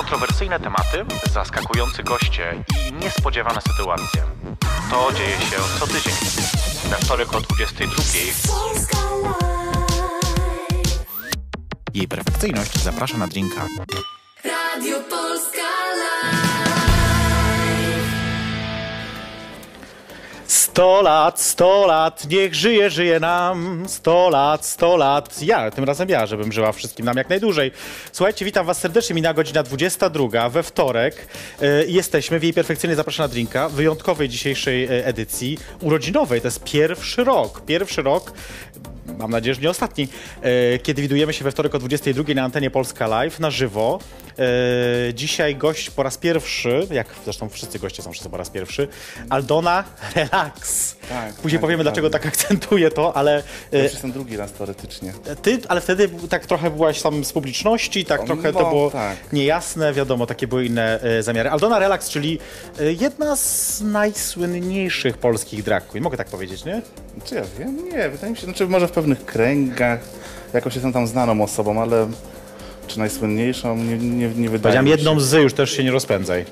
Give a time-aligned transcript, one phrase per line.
[0.00, 4.22] Kontrowersyjne tematy, zaskakujący goście i niespodziewane sytuacje.
[4.90, 6.14] To dzieje się co tydzień.
[6.90, 8.02] We wtorek o 22.
[11.94, 13.66] Jej perfekcyjność zaprasza na drinka.
[14.44, 15.69] Radio Polska
[20.70, 23.84] 100 lat, 100 lat, niech żyje, żyje nam.
[23.88, 25.42] 100 lat, 100 lat.
[25.42, 27.72] Ja, tym razem ja, żebym żyła wszystkim nam jak najdłużej.
[28.12, 29.14] Słuchajcie, witam was serdecznie.
[29.14, 31.26] Mina godzina 22 we wtorek.
[31.62, 36.40] E, jesteśmy w jej perfekcyjnie zapraszana na drinka, wyjątkowej dzisiejszej e, edycji, urodzinowej.
[36.40, 37.64] To jest pierwszy rok.
[37.64, 38.32] Pierwszy rok
[39.18, 40.08] mam nadzieję, że nie ostatni,
[40.42, 43.98] e, kiedy widujemy się we wtorek o 22 na antenie Polska Live na żywo.
[45.14, 48.88] Dzisiaj gość po raz pierwszy, jak zresztą wszyscy goście są wszyscy po raz pierwszy,
[49.30, 49.84] Aldona
[51.08, 52.30] Tak, Później tak, powiemy, dlaczego dokładnie.
[52.30, 53.42] tak akcentuję to, ale
[53.72, 55.12] Ja e, już jestem drugi raz teoretycznie.
[55.42, 58.90] ty, ale wtedy tak trochę byłaś tam z publiczności, tak No, trochę to no, było
[58.90, 59.16] tak.
[59.32, 61.50] niejasne, wiadomo, takie były inne e, zamiary.
[61.50, 62.38] Aldona Relax, czyli
[62.80, 66.82] e, jedna z najsłynniejszych polskich drag queen, mogę tak powiedzieć, nie?
[67.24, 67.76] Czy ja wiem?
[67.92, 70.00] Nie, wydaje mi się, znaczy może w pewnych kręgach
[70.52, 72.10] jakoś jestem tam znaną osobą, ale
[72.86, 74.96] czy najsłynniejszą, nie, nie, nie wydaje mi się.
[74.96, 76.44] jedną z, już też się nie rozpędzaj.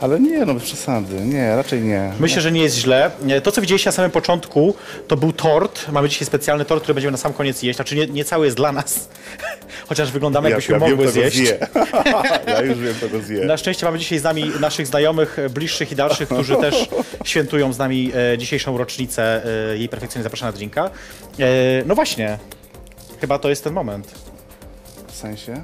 [0.00, 2.12] Ale nie, no bez przesady, nie, raczej nie.
[2.20, 3.10] Myślę, że nie jest źle.
[3.42, 4.74] To, co widzieliście na samym początku,
[5.08, 5.88] to był tort.
[5.92, 7.76] Mamy dzisiaj specjalny tort, który będziemy na sam koniec jeść.
[7.76, 9.08] Znaczy nie, nie cały jest dla nas,
[9.88, 11.36] chociaż wyglądamy jakbyśmy ja kto go zjeść.
[11.36, 11.58] zje.
[12.46, 13.44] ja już wiem, kto go zje.
[13.44, 16.88] Na szczęście mamy dzisiaj z nami naszych znajomych, bliższych i dalszych, którzy też
[17.24, 20.90] świętują z nami e, dzisiejszą rocznicę e, jej perfekcyjnie zapraszana na drinka.
[21.38, 21.46] E,
[21.86, 22.38] no właśnie,
[23.20, 24.14] chyba to jest ten moment.
[25.06, 25.62] W sensie?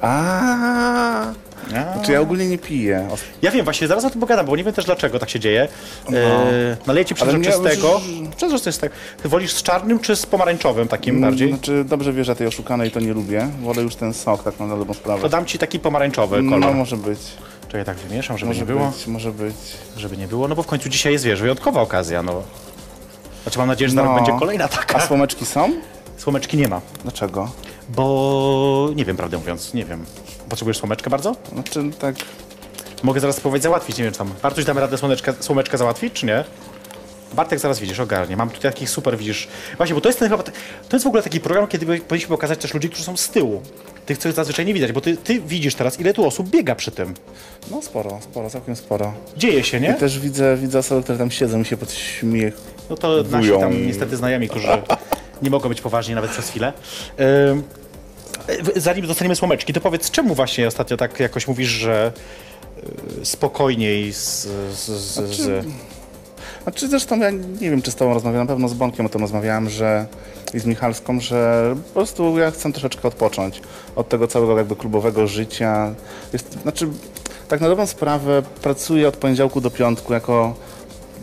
[0.00, 1.32] A,
[1.76, 1.92] A.
[1.94, 3.08] Znaczy ja ogólnie nie piję.
[3.42, 5.68] Ja wiem, właśnie zaraz o tym pogadam, bo nie wiem też dlaczego tak się dzieje.
[6.12, 8.00] E, naleję ci przezroczystego.
[8.36, 8.94] Przezroczystego.
[9.22, 11.48] Ty wolisz z czarnym czy z pomarańczowym takim bardziej?
[11.48, 13.48] Znaczy dobrze wiesz, że tej oszukanej to nie lubię.
[13.62, 15.22] Wolę już ten sok, tak na dobrą sprawę.
[15.22, 16.60] To dam ci taki pomarańczowy kolor.
[16.60, 17.18] No może być.
[17.68, 18.86] Czekaj, tak wymieszam, żeby Może nie było.
[18.90, 19.54] być, może być.
[19.96, 22.42] Żeby nie było, no bo w końcu dzisiaj jest, wiesz, wyjątkowa okazja, no.
[23.42, 24.16] Znaczy mam nadzieję, że zaraz No.
[24.16, 25.00] będzie kolejna A taka.
[25.00, 25.72] słomeczki są?
[26.16, 27.50] Słomeczki nie ma, Dlaczego?
[27.88, 30.04] bo nie wiem, prawdę mówiąc, nie wiem.
[30.48, 31.36] Potrzebujesz słomeczkę bardzo?
[31.52, 32.16] Znaczy tak...
[33.02, 34.34] Mogę zaraz spróbować załatwić, nie wiem tam.
[34.42, 36.44] Bartuś, damy radę słomeczkę, słomeczkę załatwić, czy nie?
[37.34, 38.36] Bartek zaraz widzisz, ogarnie.
[38.36, 39.48] Mam tutaj takich super, widzisz.
[39.76, 40.52] Właśnie, bo to jest ten chyba, to
[40.92, 43.62] jest w ogóle taki program, kiedy powinniśmy pokazać też ludzi, którzy są z tyłu.
[44.06, 46.90] Tych, co zazwyczaj nie widać, bo ty, ty widzisz teraz, ile tu osób biega przy
[46.90, 47.14] tym.
[47.70, 49.12] No sporo, sporo, całkiem sporo.
[49.36, 49.90] Dzieje się, nie?
[49.90, 52.56] I też widzę, widzę osoby, które tam siedzą i się pod śmiech.
[52.90, 54.68] No to nasi tam niestety znajomi, którzy
[55.42, 56.72] nie mogą być poważni nawet przez chwilę.
[57.50, 57.62] Ym,
[58.76, 62.12] Zanim dostaniemy słomeczki, to powiedz, czemu właśnie ostatnio tak jakoś mówisz, że
[63.22, 64.42] y, spokojniej z...
[64.72, 65.66] z, z, z...
[66.62, 69.20] Znaczy zresztą ja nie wiem, czy z tobą rozmawiałem, na pewno z Bąkiem o tym
[69.20, 70.06] rozmawiałem, że
[70.54, 73.62] i z Michalską, że po prostu ja chcę troszeczkę odpocząć
[73.96, 75.94] od tego całego jakby klubowego życia.
[76.32, 76.88] Jest, znaczy,
[77.48, 80.54] tak na dobrą sprawę pracuję od poniedziałku do piątku jako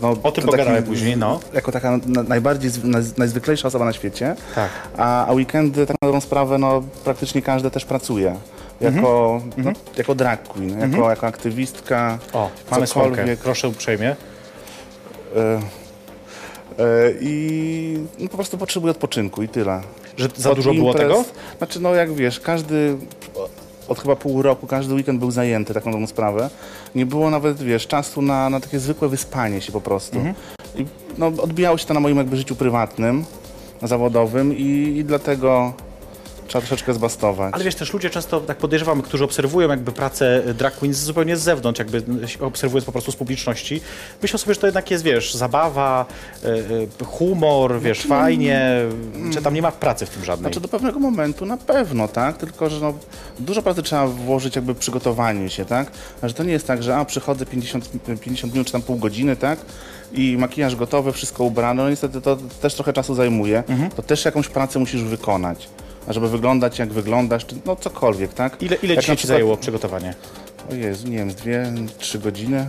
[0.02, 1.40] no, O tym pogadamy później, no.
[1.52, 2.70] Jako taka na, najbardziej,
[3.18, 4.36] najzwyklejsza osoba na świecie.
[4.54, 4.70] Tak.
[4.96, 8.36] A, a weekendy, tak na dobrą sprawę, no praktycznie każdy też pracuje.
[8.80, 13.38] Jako, no, jako drag queen, jako, jako aktywistka, O, mamy cokolwiek.
[13.40, 14.16] proszę uprzejmie.
[15.36, 15.60] E,
[17.20, 19.80] I no, po prostu potrzebuję odpoczynku i tyle.
[20.16, 21.24] Że za Od dużo było imprez- tego?
[21.58, 22.96] Znaczy, no jak wiesz, każdy
[23.88, 26.50] od chyba pół roku, każdy weekend był zajęty, tak na dobrą sprawę.
[26.94, 30.16] Nie było nawet, wiesz, czasu na, na takie zwykłe wyspanie się po prostu.
[30.16, 30.34] Mhm.
[30.76, 30.86] I
[31.18, 33.24] no, odbijało się to na moim jakby życiu prywatnym,
[33.82, 35.72] zawodowym i, i dlatego
[36.48, 37.54] trzeba troszeczkę zbastować.
[37.54, 41.40] Ale wiesz, też ludzie często, tak podejrzewam, którzy obserwują jakby pracę drag queens zupełnie z
[41.40, 42.02] zewnątrz, jakby
[42.40, 43.80] obserwując po prostu z publiczności,
[44.22, 46.06] myślą sobie, że to jednak jest, wiesz, zabawa,
[46.44, 46.48] y,
[47.02, 48.80] y, humor, wiesz, fajnie,
[49.30, 50.52] że tam nie ma pracy w tym żadnej.
[50.52, 52.36] Znaczy do pewnego momentu na pewno, tak?
[52.36, 52.94] Tylko, że no,
[53.38, 55.90] dużo pracy trzeba włożyć jakby w przygotowanie się, tak?
[56.22, 57.90] Że to nie jest tak, że a przychodzę 50,
[58.20, 59.58] 50 minut czy tam pół godziny, tak?
[60.12, 61.82] I makijaż gotowy, wszystko ubrane.
[61.82, 63.62] No niestety to też trochę czasu zajmuje.
[63.68, 63.90] Mhm.
[63.90, 65.68] To też jakąś pracę musisz wykonać.
[66.06, 68.62] A żeby wyglądać jak wyglądasz, czy no cokolwiek, tak?
[68.62, 70.14] Ile, ile Jak dzisiaj na ci zajęło przygotowanie?
[70.70, 72.66] O Jezu, nie wiem, z dwie, trzy godziny.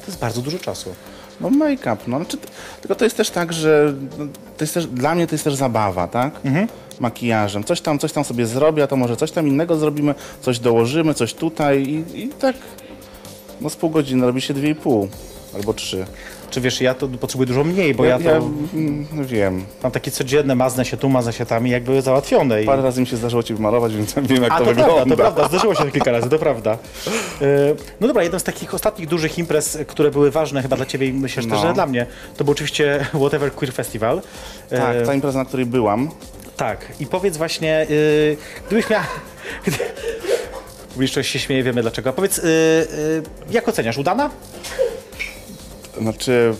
[0.00, 0.94] To jest bardzo dużo czasu.
[1.40, 2.16] No make-up, no.
[2.16, 2.36] Znaczy,
[2.80, 4.24] tylko to jest też tak, że no,
[4.56, 6.40] to jest też, dla mnie to jest też zabawa, tak?
[7.00, 7.64] Makijażem.
[7.64, 11.14] Coś tam, coś tam sobie zrobię, a to może coś tam innego zrobimy, coś dołożymy,
[11.14, 12.56] coś tutaj i, i tak
[13.60, 15.08] no z pół godziny robi się dwie i pół
[15.54, 16.06] albo trzy.
[16.50, 19.64] Czy wiesz, ja to potrzebuję dużo mniej, bo ja, to mm, wiem.
[19.82, 22.62] mam takie codzienne, maznę się tu, maznę się tam i jakby załatwione.
[22.62, 22.66] I...
[22.66, 24.94] Parę razy mi się zdarzyło Cię wymalować, więc wiem jak A to, to, wygląda.
[24.94, 26.78] prawda, to prawda, zdarzyło się to kilka razy, to prawda.
[27.42, 27.46] E,
[28.00, 31.12] No dobra, jedną z takich ostatnich dużych imprez, które były ważne chyba dla Ciebie i
[31.12, 31.68] myślę, że też No.
[31.68, 32.06] że dla mnie,
[32.36, 34.22] to był oczywiście Whatever Queer Festival.
[34.70, 36.10] E, Tak, ta impreza, na której byłam,
[36.56, 36.86] tak.
[37.00, 38.36] I powiedz właśnie, y,
[38.66, 39.06] gdybyś miała...
[40.92, 42.10] Publiczność się śmieje, wiemy dlaczego.
[42.10, 43.98] A powiedz, y, y, jak oceniasz?
[43.98, 44.30] Udana?
[46.00, 46.54] Znaczy,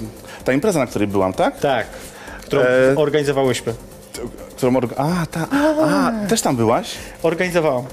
[0.44, 1.60] ta impreza, na której byłam, tak?
[1.60, 1.86] Tak.
[2.42, 2.66] Którą E,
[2.96, 3.74] organizowałyśmy.
[4.56, 4.96] Którą orga...
[4.96, 5.46] A, ta...
[5.52, 6.94] A, też tam byłaś?
[7.22, 7.84] Organizowałam.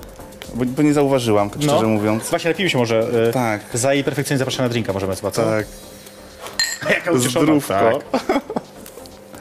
[0.55, 2.29] Bo, bo nie zauważyłam, tak szczerze mówiąc.
[2.29, 3.07] Właśnie lepiej się może.
[3.29, 3.61] y, Tak.
[3.73, 5.44] Za jej perfekcyjnie zapraszam na drinka możemy chyba, co?
[5.45, 5.65] Tak.
[6.95, 7.45] Jaka ucieszona.
[7.45, 7.99] Zdrówko.
[8.11, 8.21] Tak.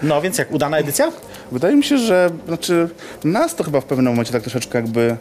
[0.02, 1.12] No więc jak, udana edycja?
[1.52, 2.88] Wydaje mi się, że znaczy
[3.24, 5.16] nas to chyba w pewnym momencie tak troszeczkę jakby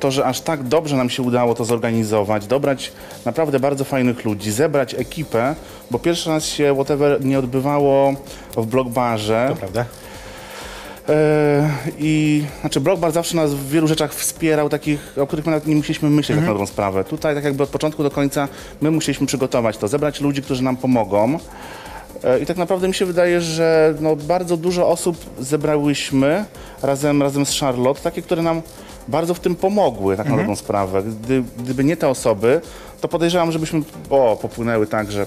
[0.00, 2.92] to, że aż tak dobrze nam się udało to zorganizować, dobrać
[3.24, 5.54] naprawdę bardzo fajnych ludzi, zebrać ekipę,
[5.90, 8.14] bo pierwszy raz się whatever nie odbywało
[8.56, 9.46] w Blockbarze.
[9.50, 9.84] To prawda.
[11.08, 15.66] E, I znaczy Blockbar zawsze nas w wielu rzeczach wspierał, takich, o których my nawet
[15.66, 17.04] nie musieliśmy myśleć tak na dobrą sprawę.
[17.04, 18.48] Tutaj tak jakby od początku do końca
[18.80, 21.38] my musieliśmy przygotować to, zebrać ludzi, którzy nam pomogą.
[22.24, 26.44] E, I tak naprawdę mi się wydaje, że no, bardzo dużo osób zebrałyśmy
[26.82, 28.62] razem, razem z Charlotte, takie, które nam
[29.08, 31.02] bardzo w tym pomogły, tak na dobrą sprawę.
[31.02, 32.60] Gdy, gdyby nie te osoby,
[33.00, 35.26] to podejrzewam, żebyśmy o, popłynęły tak, że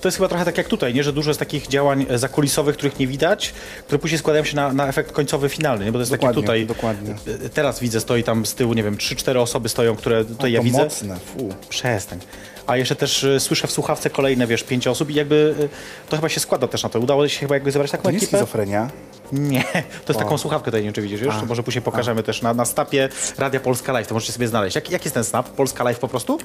[0.00, 1.04] To jest chyba trochę tak jak tutaj, nie?
[1.04, 3.54] że dużo jest takich działań e, zakulisowych, których nie widać,
[3.86, 5.92] które później składają się na, na efekt końcowy, finalny, nie?
[5.92, 6.66] bo to jest Dokładnie, takie tutaj.
[6.66, 7.14] dokładnie.
[7.44, 10.60] e, Teraz widzę, stoi tam z tyłu, nie wiem, 3-4 osoby stoją, które tutaj ja
[10.60, 10.78] to widzę.
[10.84, 11.16] mocne.
[11.18, 11.48] Fu.
[11.68, 12.18] Przestań.
[12.66, 15.68] A jeszcze też e, słyszę w słuchawce kolejne, wiesz, pięć osób i jakby e,
[16.10, 17.00] to chyba się składa też na to.
[17.00, 18.38] Udało się chyba jakby zebrać taką To nie jest ekipę?
[18.38, 18.90] schizofrenia.
[19.32, 19.64] Nie,
[20.04, 21.34] to jest taką słuchawkę czy widzisz, wiesz?
[21.40, 23.08] To może później pokażemy też na, na snapie
[23.38, 24.76] Radia Polska Live, to możecie sobie znaleźć.
[24.76, 25.48] Jak, jak jest ten snap?
[25.48, 26.38] Polska Live po prostu?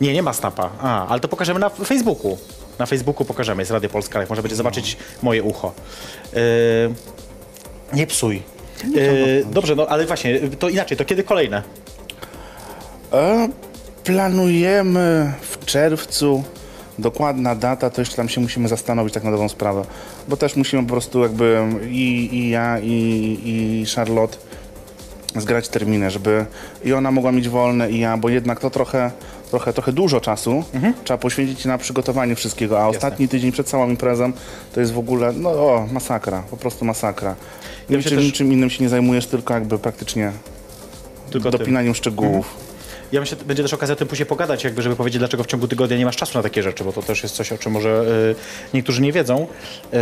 [0.00, 0.70] Nie, nie ma snapa.
[0.80, 2.38] A, ale to pokażemy na Facebooku.
[2.78, 5.74] Na Facebooku pokażemy, jest Radio Polska Live, można będzie zobaczyć moje ucho.
[6.32, 6.40] Yy,
[7.92, 8.42] nie psuj.
[8.94, 11.62] Yy, dobrze, no ale właśnie, to inaczej, to kiedy kolejne?
[13.12, 13.48] E,
[14.04, 16.44] planujemy w czerwcu.
[17.00, 19.84] Dokładna data, to jeszcze tam się musimy zastanowić tak na dobrą sprawę.
[20.28, 21.58] Bo też musimy po prostu jakby
[21.90, 24.36] i, i ja, i, i Charlotte
[25.36, 26.46] zgrać terminy, żeby
[26.84, 29.10] i ona mogła mieć wolne, i ja, bo jednak to trochę,
[29.50, 30.64] trochę, trochę dużo czasu
[31.04, 34.32] trzeba poświęcić na przygotowanie wszystkiego, a ostatni tydzień przed całą imprezą
[34.74, 37.34] to jest w ogóle, no o, masakra, po prostu masakra.
[37.90, 40.32] Ja Niczym, też- niczym innym się nie zajmujesz, tylko jakby praktycznie
[41.30, 41.58] Tylko tym.
[41.58, 42.69] dopinaniem szczegółów.
[43.12, 45.46] Ja myślę, że będzie też okazja o tym później pogadać, jakby, żeby powiedzieć, dlaczego w
[45.46, 47.72] ciągu tygodnia nie masz czasu na takie rzeczy, bo to też jest coś, o czym
[47.72, 48.04] może
[48.70, 49.42] y, niektórzy nie wiedzą.
[49.42, 49.96] Y,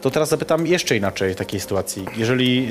[0.00, 2.06] to teraz zapytam jeszcze inaczej w takiej sytuacji.
[2.16, 2.68] Jeżeli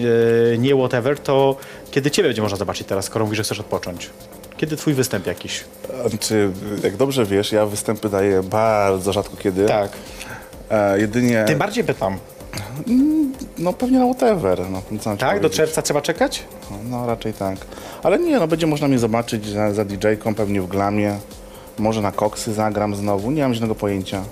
[0.53, 1.55] y, nie whatever, to
[1.91, 4.09] kiedy ciebie będzie można zobaczyć teraz, skoro mówisz, że chcesz odpocząć?
[4.57, 5.63] Kiedy twój występ jakiś?
[6.05, 6.51] Znaczy,
[6.83, 9.65] jak dobrze wiesz, ja występy daję bardzo rzadko kiedy.
[9.65, 9.91] Tak.
[10.71, 12.17] E, jedynie, Tym bardziej pytam.
[13.57, 14.61] No pewnie na whatever.
[14.69, 15.39] No, co Tak?
[15.39, 16.43] Do czerwca trzeba czekać?
[16.89, 17.57] No raczej tak.
[18.03, 21.17] Ale nie, no będzie można mnie zobaczyć za, za DJ-ką, pewnie w glamie.
[21.77, 24.23] Może na koksy zagram znowu, nie mam żadnego pojęcia.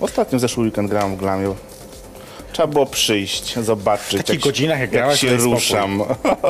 [0.00, 1.54] Ostatnio w zeszły weekend grałem w glamie.
[2.52, 4.20] Trzeba było przyjść, zobaczyć.
[4.20, 6.02] W takich jak, godzinach, jak jak grałeś, się ruszam.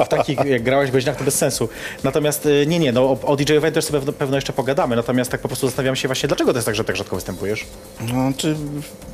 [0.04, 1.68] W takich, jak grałeś godzinach, to bez sensu.
[2.04, 5.30] Natomiast y, nie, nie, no o, o DJ-owie też sobie pewno- pewno jeszcze pogadamy, natomiast
[5.30, 7.66] tak po prostu zastanawiam się właśnie, dlaczego to jest tak, że tak rzadko występujesz?
[8.00, 8.56] No, czy,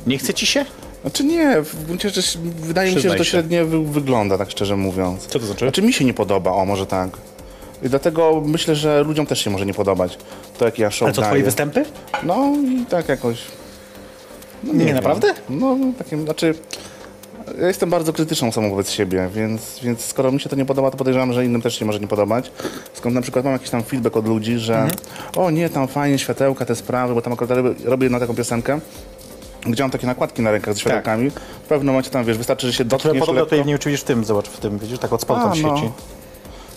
[0.07, 0.65] Nie chce ci się?
[1.01, 3.31] Znaczy nie, w gruncie rzeczy wydaje mi się, że to się.
[3.31, 5.25] średnio wy, wygląda, tak szczerze mówiąc.
[5.27, 5.65] Co to znaczy?
[5.65, 7.09] Znaczy mi się nie podoba, o może tak.
[7.83, 10.17] I dlatego myślę, że ludziom też się może nie podobać
[10.57, 11.29] to, jak ja show Ale co, daję.
[11.31, 11.85] twoje występy?
[12.23, 13.37] No i tak jakoś...
[14.63, 14.95] No, Nie, wiem.
[14.95, 15.33] naprawdę?
[15.49, 16.55] No, takim, znaczy...
[17.61, 20.91] Ja jestem bardzo krytyczną osobą wobec siebie, więc, więc skoro mi się to nie podoba,
[20.91, 22.51] to podejrzewam, że innym też się może nie podobać.
[22.93, 24.91] Skąd na przykład mam jakiś tam feedback od ludzi, że Mhm.
[25.35, 28.79] o nie, tam fajnie, światełka, te sprawy, bo tam akurat robię, robię na taką piosenkę,
[29.61, 31.29] gdzie mam takie nakładki na rękach ze światełkami.
[31.63, 33.55] W pewnym momencie tam, wiesz, wystarczy, że się Które dotkniesz podobno lekko.
[33.55, 35.55] tutaj nie widzisz w tym, zobacz w tym, widzisz, tak od spodu tam no.
[35.55, 35.91] świeci.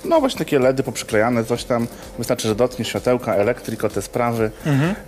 [0.04, 1.86] No właśnie takie LEDy poprzyklejane, coś tam.
[2.18, 4.50] Wystarczy, że dotkniesz światełka, elektryko, te sprawy,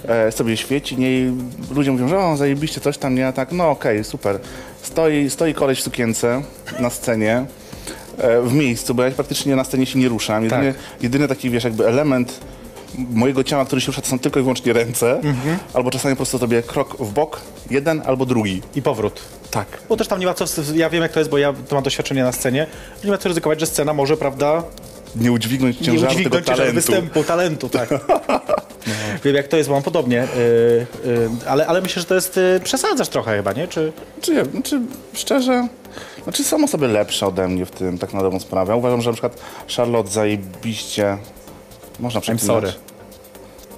[0.09, 0.97] e, sobie świeci.
[0.97, 1.33] Nie, i
[1.75, 4.39] ludzie mówią, że o, zajebiście coś tam, nie, a tak, no okej, super.
[4.83, 6.43] Stoi, stoi koleś w sukience
[6.81, 7.45] na scenie,
[8.19, 10.45] e, w miejscu, bo ja praktycznie na scenie się nie ruszam.
[10.45, 11.03] Jedyny, Tak.
[11.03, 12.41] jedyny taki, wiesz, jakby element
[12.99, 15.21] mojego ciała, który się rusza, to są tylko i wyłącznie ręce,
[15.75, 18.63] albo czasami po prostu sobie krok w bok, jeden albo drugi.
[18.75, 19.21] I powrót.
[19.51, 19.67] Tak.
[19.89, 21.85] Bo też tam nie ma co, ja wiem jak to jest, bo ja to mam
[21.85, 22.67] doświadczenie na scenie,
[23.05, 24.63] nie ma co ryzykować, że scena może, prawda,
[25.17, 26.75] Nie udźwignąć nie ciężaru tego udźwignąć ciężaru talentu.
[26.75, 27.89] występu, talentu, tak.
[29.25, 32.37] Wiem jak to jest, bo mam podobnie, yy, yy, ale, ale myślę, że to jest,
[32.37, 33.69] yy, przesadzasz trochę chyba, nie?
[33.69, 33.93] Czy...
[34.21, 34.81] Czy, nie, znaczy,
[35.15, 35.69] szczerze,
[36.25, 38.73] znaczy są osoby lepsze ode mnie w tym, tak na dobrą sprawę.
[38.73, 39.39] Ja uważam, że na przykład
[39.77, 41.19] Charlotte zajebiście...
[42.01, 42.47] Można przeklinać?
[42.47, 42.73] sorry.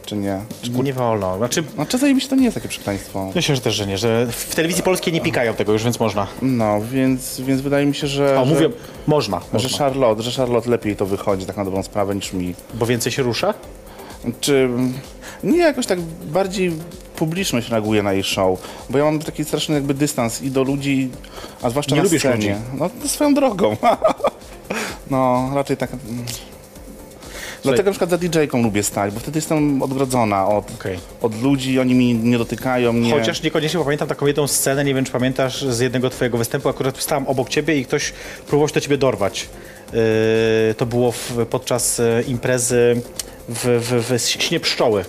[0.07, 0.41] Czy nie?
[0.83, 1.65] Nie wolno, znaczy...
[1.75, 3.31] Znaczy zajebiście to nie jest takie przekleństwo.
[3.35, 6.27] Myślę, że też, że nie, że w telewizji polskiej nie pikają tego już, więc można.
[6.43, 8.41] No, więc, więc wydaje mi się, że...
[8.41, 8.71] O, że, mówię,
[9.07, 9.79] można, Że można.
[9.79, 12.55] Charlotte, że Charlotte lepiej to wychodzi tak na dobrą sprawę niż mi.
[12.75, 13.55] Bo więcej się rusza?
[14.41, 14.69] Czy
[15.45, 16.01] nie jakoś tak
[16.33, 16.73] bardziej
[17.17, 21.11] publiczność reaguje na jej show, bo ja mam taki straszny jakby dystans i do ludzi,
[21.63, 22.35] a zwłaszcza Nie na lubisz scenie.
[22.35, 22.91] ludzi.
[23.03, 23.77] No swoją drogą.
[25.11, 25.91] no, raczej tak.
[27.67, 30.99] Dlatego na przykład za DJ-ką lubię stać, bo wtedy jestem odgrodzona od, Okej.
[31.23, 33.11] od ludzi, oni mi nie dotykają, nie...
[33.11, 36.69] Chociaż niekoniecznie, bo pamiętam taką jedną scenę, nie wiem czy pamiętasz z jednego twojego występu,
[36.69, 38.13] akurat stałem obok ciebie i ktoś
[38.47, 39.49] próbował się do ciebie dorwać.
[39.93, 39.99] Yy,
[40.77, 43.01] to było w, podczas e, imprezy
[43.49, 45.05] w, w, w Śnie Pszczoły.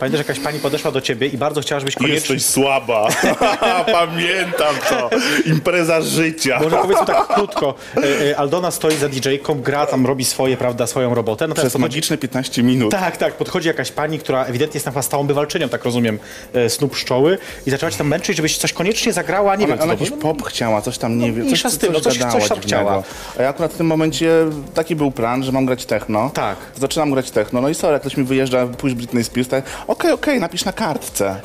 [0.00, 2.14] Pamiętasz, jakaś pani podeszła do ciebie i bardzo chciała, żebyś koniecznie...
[2.14, 3.08] Jesteś słaba.
[3.92, 5.10] Pamiętam to.
[5.46, 6.58] Impreza życia.
[6.62, 7.74] Może powiedzmy tak krótko.
[7.96, 11.48] E, e, Aldona stoi za DJ-ką, gra tam, robi swoje, prawda, swoją robotę.
[11.48, 12.90] No teraz Przez podchodzi- magiczne 15 minut.
[12.90, 16.18] Tak, tak, podchodzi jakaś pani, która ewidentnie jest chyba stałą bywalczynią, tak rozumiem,
[16.54, 19.78] e, snu pszczoły i zaczęła cię tam męczyć, żebyś coś koniecznie zagrała, nie Ona, wiem,
[19.78, 22.40] co ona jakiś pop chciała, coś tam, nie wiem, coś, z tym, no coś- gadała
[22.40, 23.02] coś tam chciała.
[23.38, 24.30] A ja akurat w tym momencie,
[24.74, 26.30] taki był plan, że mam grać techno.
[26.34, 26.56] Tak.
[26.80, 30.12] Zaczynam grać techno, no i sorry, jak ktoś mi wyjeżdża, pójść Britney Spears, tak, okej,
[30.12, 31.40] okej, napisz na kartce.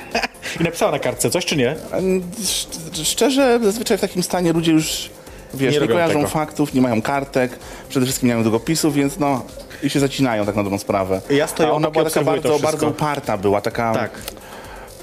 [0.60, 1.76] I napisała na kartce coś, czy nie?
[1.92, 5.10] Mm, sz- Szczerze, zazwyczaj w takim stanie ludzie już,
[5.54, 6.28] wiesz, Nie nie, kojarzą tego.
[6.28, 9.42] faktów, nie mają kartek, przede wszystkim nie mają długopisów, więc no...
[9.82, 11.20] I się zacinają tak na dobrą sprawę.
[11.30, 14.10] Ja stoję A ona była taka bardzo, bardzo uparta była, taka Tak.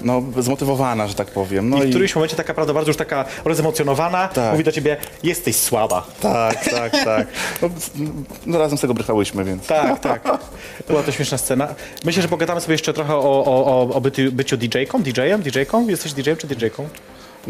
[0.04, 1.70] No, zmotywowana, że tak powiem.
[1.70, 4.52] No I w którymś momencie taka, prawda, bardzo już taka rozemocjonowana, Tak.
[4.52, 6.06] mówi do ciebie, jesteś słaba.
[6.20, 7.26] Tak, tak, tak.
[7.62, 7.70] No,
[8.46, 9.66] no razem z tego brychałyśmy, więc.
[9.66, 10.38] Tak, tak.
[10.88, 11.74] Była to śmieszna scena.
[12.04, 15.88] Myślę, że pogadamy sobie jeszcze trochę o, o, o, byciu, byciu DJ-ką, DJ-em, DJ-ką?
[15.88, 16.88] Jesteś DJ-em czy DJ-ką?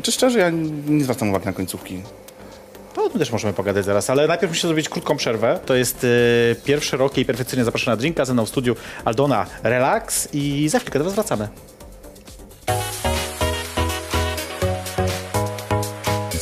[0.03, 0.51] Czy szczerze, ja
[0.87, 2.03] nie zwracam uwagi na końcówki.
[2.95, 5.59] To o tym też możemy pogadać zaraz, ale najpierw muszę zrobić krótką przerwę.
[5.67, 9.47] To jest y, pierwszy rok jej perfekcyjnie zapraszana na drinka, ze mną w studiu Aldona
[9.63, 11.49] Relax i za chwilkę do was wracamy.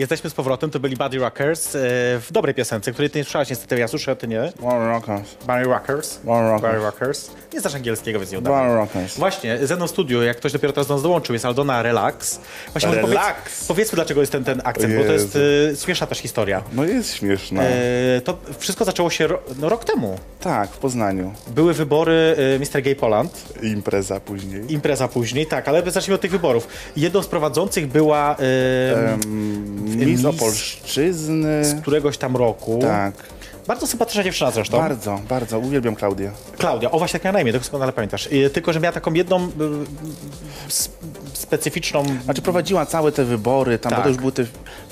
[0.00, 1.78] Jesteśmy z powrotem, to byli Buddy Rockers y,
[2.20, 4.52] w dobrej piosence, której ty nie słyszałaś niestety, ja słyszę, ty nie.
[4.62, 5.34] One Rockers.
[5.46, 6.18] Barry Rockers.
[6.24, 6.62] Barry Rockers.
[6.62, 7.30] Barry Rockers.
[7.52, 8.56] Nie znasz angielskiego, więc nie udało.
[8.56, 9.18] Barry Rockers.
[9.18, 12.40] Właśnie, ze mną w studiu, jak ktoś dopiero teraz do nas dołączył, jest Aldona Relax.
[12.72, 13.36] Właśnie Relax.
[13.36, 16.62] Powiedz, powiedzmy, dlaczego jest ten, ten akcent, bo to jest y, śmieszna też historia.
[16.72, 17.72] No jest śmieszne.
[18.16, 20.18] Y, to wszystko zaczęło się ro, no, rok temu.
[20.40, 21.34] Tak, w Poznaniu.
[21.48, 22.82] Były wybory y, Mr.
[22.82, 24.72] Gay Poland, impreza później.
[24.72, 26.68] impreza później, tak, ale zacznijmy od tych wyborów.
[26.96, 28.36] Jedną z prowadzących była y,
[29.89, 31.64] Miss Miss- Opolszczyzny.
[31.64, 32.78] z któregoś tam roku.
[32.82, 33.14] Tak.
[33.66, 34.78] Bardzo sympatyczna dziewczyna zresztą.
[34.78, 35.58] Bardzo, bardzo.
[35.58, 36.30] Uwielbiam Klaudię.
[36.58, 38.26] Klaudia, o właśnie tak miała na imię, doskonale pamiętasz.
[38.32, 39.50] Y, tylko, że miała taką jedną y,
[41.32, 42.04] specyficzną...
[42.24, 43.98] Znaczy prowadziła całe te wybory, tam Tak.
[43.98, 44.44] bo to już były te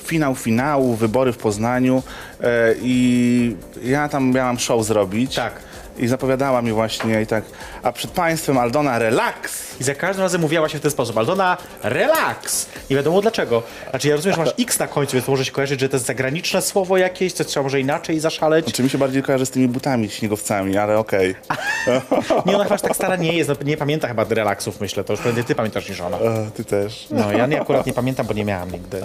[0.09, 2.03] finał finału, wybory w Poznaniu
[2.41, 5.35] e, i ja tam miałam show zrobić.
[5.35, 5.53] Tak.
[5.97, 7.43] I zapowiadała mi właśnie i tak,
[7.83, 9.67] a przed państwem Aldona relax.
[9.79, 11.17] I za każdym razem mówiła się w ten sposób.
[11.17, 12.69] Aldona, relax!
[12.89, 13.63] Nie wiadomo dlaczego.
[13.89, 16.05] Znaczy ja rozumiem, że masz X na końcu, więc może się kojarzyć, że to jest
[16.05, 18.73] zagraniczne słowo jakieś, coś trzeba może inaczej zaszaleć.
[18.73, 21.35] Czy mi się bardziej kojarzy z tymi butami śniegowcami, ale okej.
[22.45, 25.03] Nie, ona chyba aż tak stara nie jest, no, nie pamięta chyba relaksów, myślę.
[25.03, 26.17] To już prędzej ty pamiętasz niż ona.
[26.17, 27.07] E, Ty też.
[27.11, 29.01] No, ja nie, akurat nie pamiętam, bo nie miałam nigdy.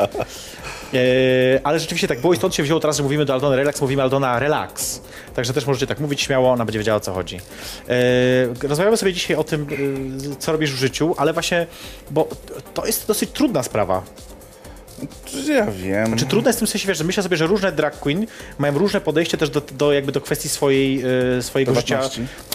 [0.94, 3.80] E, ale rzeczywiście tak było i stąd się wzięło teraz, że mówimy do Aldony Relax,
[3.80, 5.00] mówimy Aldona Relax.
[5.34, 7.40] Także też możecie tak mówić śmiało, ona będzie wiedziała o co chodzi.
[7.88, 9.66] E, rozmawiamy sobie dzisiaj o tym,
[10.32, 11.66] e, co robisz w życiu, ale właśnie,
[12.10, 12.28] bo
[12.74, 14.02] to jest dosyć trudna sprawa.
[15.48, 16.16] Ja wiem.
[16.16, 18.26] Czy trudne jest w tym sensie, wiesz, że myślę sobie, że różne drag queen
[18.58, 21.02] mają różne podejście też do, do, jakby do kwestii swojej,
[21.40, 22.00] swojego życia.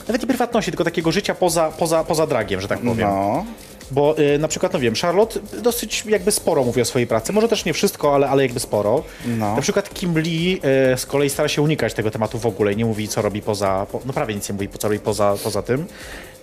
[0.07, 3.07] Nawet nie prywatności, tylko takiego życia poza, poza, poza dragiem, że tak powiem.
[3.09, 3.45] No.
[3.91, 7.33] Bo y, na przykład, no wiem, Charlotte dosyć jakby sporo mówi o swojej pracy.
[7.33, 9.03] Może też nie wszystko, ale, ale jakby sporo.
[9.25, 9.55] No.
[9.55, 10.61] Na przykład Kim Lee
[10.93, 13.41] y, z kolei stara się unikać tego tematu w ogóle i nie mówi, co robi
[13.41, 15.85] poza, po, no prawie nic nie mówi, co robi poza, poza tym.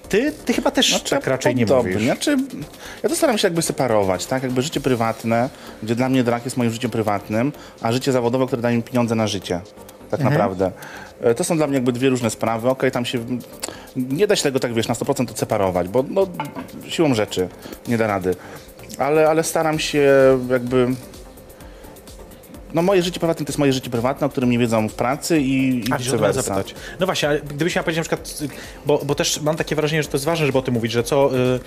[0.09, 1.93] Ty, ty chyba też Znaczy, tak raczej nie podobnie.
[1.93, 2.07] mówisz.
[2.07, 2.37] Znaczy,
[3.03, 4.43] ja to staram się jakby separować, tak?
[4.43, 5.51] Jakby życie prywatne,
[5.83, 9.15] gdzie dla mnie drag jest moim życiem prywatnym, a życie zawodowe, które daje mi pieniądze
[9.15, 9.61] na życie.
[10.11, 10.33] Tak Mhm.
[10.35, 10.71] naprawdę.
[11.21, 12.69] E, To są dla mnie jakby dwie różne sprawy.
[12.69, 13.19] Okej, tam się...
[13.97, 16.27] Nie da się tego tak, wiesz, na 100% odseparować, bo no,
[16.89, 17.49] siłą rzeczy
[17.89, 18.35] nie da rady.
[18.99, 20.09] Ale, ale staram się
[20.51, 20.87] jakby...
[22.75, 25.41] No moje życie prywatne to jest moje życie prywatne, o którym nie wiedzą w pracy
[25.41, 26.43] i, i A, vice versa.
[26.43, 26.75] zapytać.
[27.01, 28.51] No właśnie, ale gdybyś miał powiedzieć na przykład,
[28.87, 31.03] bo, bo też mam takie wrażenie, że to jest ważne, żeby o tym mówić, że
[31.03, 31.61] co, y,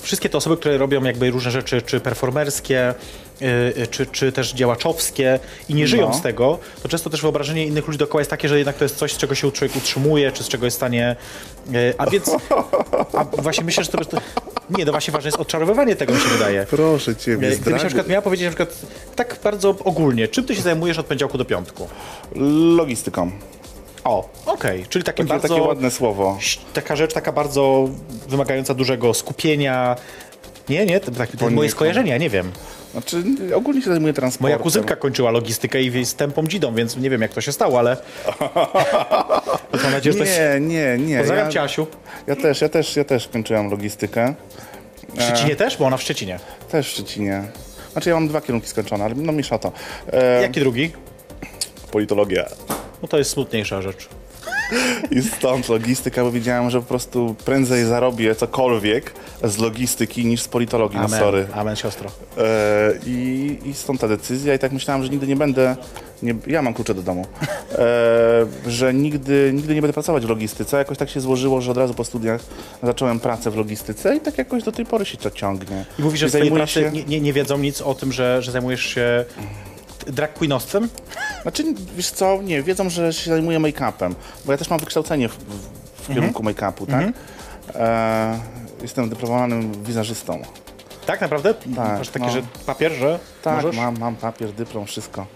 [0.00, 2.94] wszystkie te osoby, które robią jakby różne rzeczy, czy performerskie,
[3.90, 6.14] czy, czy też działaczowskie i nie żyją No.
[6.14, 8.96] z tego, to często też wyobrażenie innych ludzi dookoła jest takie, że jednak to jest
[8.96, 11.16] coś, z czego się człowiek utrzymuje, czy z czego jest w stanie...
[11.74, 12.30] y, A więc,
[13.12, 14.04] a właśnie myślę, że to...
[14.04, 14.16] to
[14.78, 16.66] nie, no właśnie ważne jest odczarowywanie tego, mi się wydaje.
[16.70, 17.14] Proszę Y,
[17.54, 18.78] z Gdybyś na przykład miała powiedzieć na przykład
[19.16, 21.88] tak bardzo ogólnie, czym ty się zajmujesz od poniedziałku do piątku?
[22.76, 23.30] Logistyką.
[24.04, 25.48] O, okej, czyli takie Takie, bardzo...
[25.48, 26.38] takie ładne słowo.
[26.72, 27.88] taka rzecz taka bardzo
[28.28, 29.96] wymagająca dużego skupienia.
[30.68, 31.70] Nie, nie, to tak, to moje
[32.04, 32.52] ja nie wiem.
[32.92, 33.22] Znaczy,
[33.54, 34.50] ogólnie się zajmuję transportem.
[34.52, 37.78] Moja kuzynka kończyła logistykę i z tempą dzidą, więc nie wiem jak to się stało,
[37.78, 37.96] ale
[39.82, 40.38] mam nadzieję, że to jest...
[40.38, 41.18] Nie, nie, nie.
[41.18, 41.86] Pozdrawiam ja, cię, Asiu.
[42.26, 44.34] Ja też, ja też, ja też kończyłem logistykę.
[45.14, 45.76] W Szczecinie też?
[45.76, 46.38] Bo ona w Szczecinie.
[46.70, 47.42] Też w Szczecinie.
[47.92, 49.72] Znaczy ja mam dwa kierunki skończone, ale no mniejsza o to.
[50.12, 50.92] E, Jaki drugi?
[51.90, 52.44] Politologia.
[53.02, 54.08] No to jest smutniejsza rzecz.
[55.10, 59.12] I stąd logistyka, bo wiedziałem, że po prostu prędzej zarobię cokolwiek
[59.44, 61.46] z logistyki niż z politologii, no Amen, sorry.
[61.54, 62.10] amen siostro.
[62.38, 62.42] E,
[63.06, 65.76] i, I stąd ta decyzja i tak myślałem, że nigdy nie będę,
[66.22, 67.26] nie, ja mam klucze do domu,
[67.72, 70.76] e, że nigdy, nigdy nie będę pracować w logistyce.
[70.78, 72.40] Jakoś tak się złożyło, że od razu po studiach
[72.82, 75.84] zacząłem pracę w logistyce i tak jakoś do tej pory się to ciągnie.
[75.98, 78.12] I mówisz, że w swojej zajmuję pracy się- nie, nie, nie wiedzą nic o tym,
[78.12, 79.24] że, że zajmujesz się
[80.06, 80.88] drag queenostwem?
[81.42, 81.64] Znaczy,
[81.96, 84.14] wiesz co, nie, wiedzą, że się zajmuję make-upem,
[84.44, 86.14] bo ja też mam wykształcenie w, w, w Mhm.
[86.14, 87.06] kierunku make-upu, tak?
[87.74, 88.38] E,
[88.82, 90.42] jestem dyplomowanym wizerzystą.
[91.06, 91.54] Tak, naprawdę?
[91.54, 92.32] Tak, Masz taki, no.
[92.32, 93.76] że papier, że Tak, możesz?
[93.76, 95.26] mam, mam papier, dyplom, wszystko.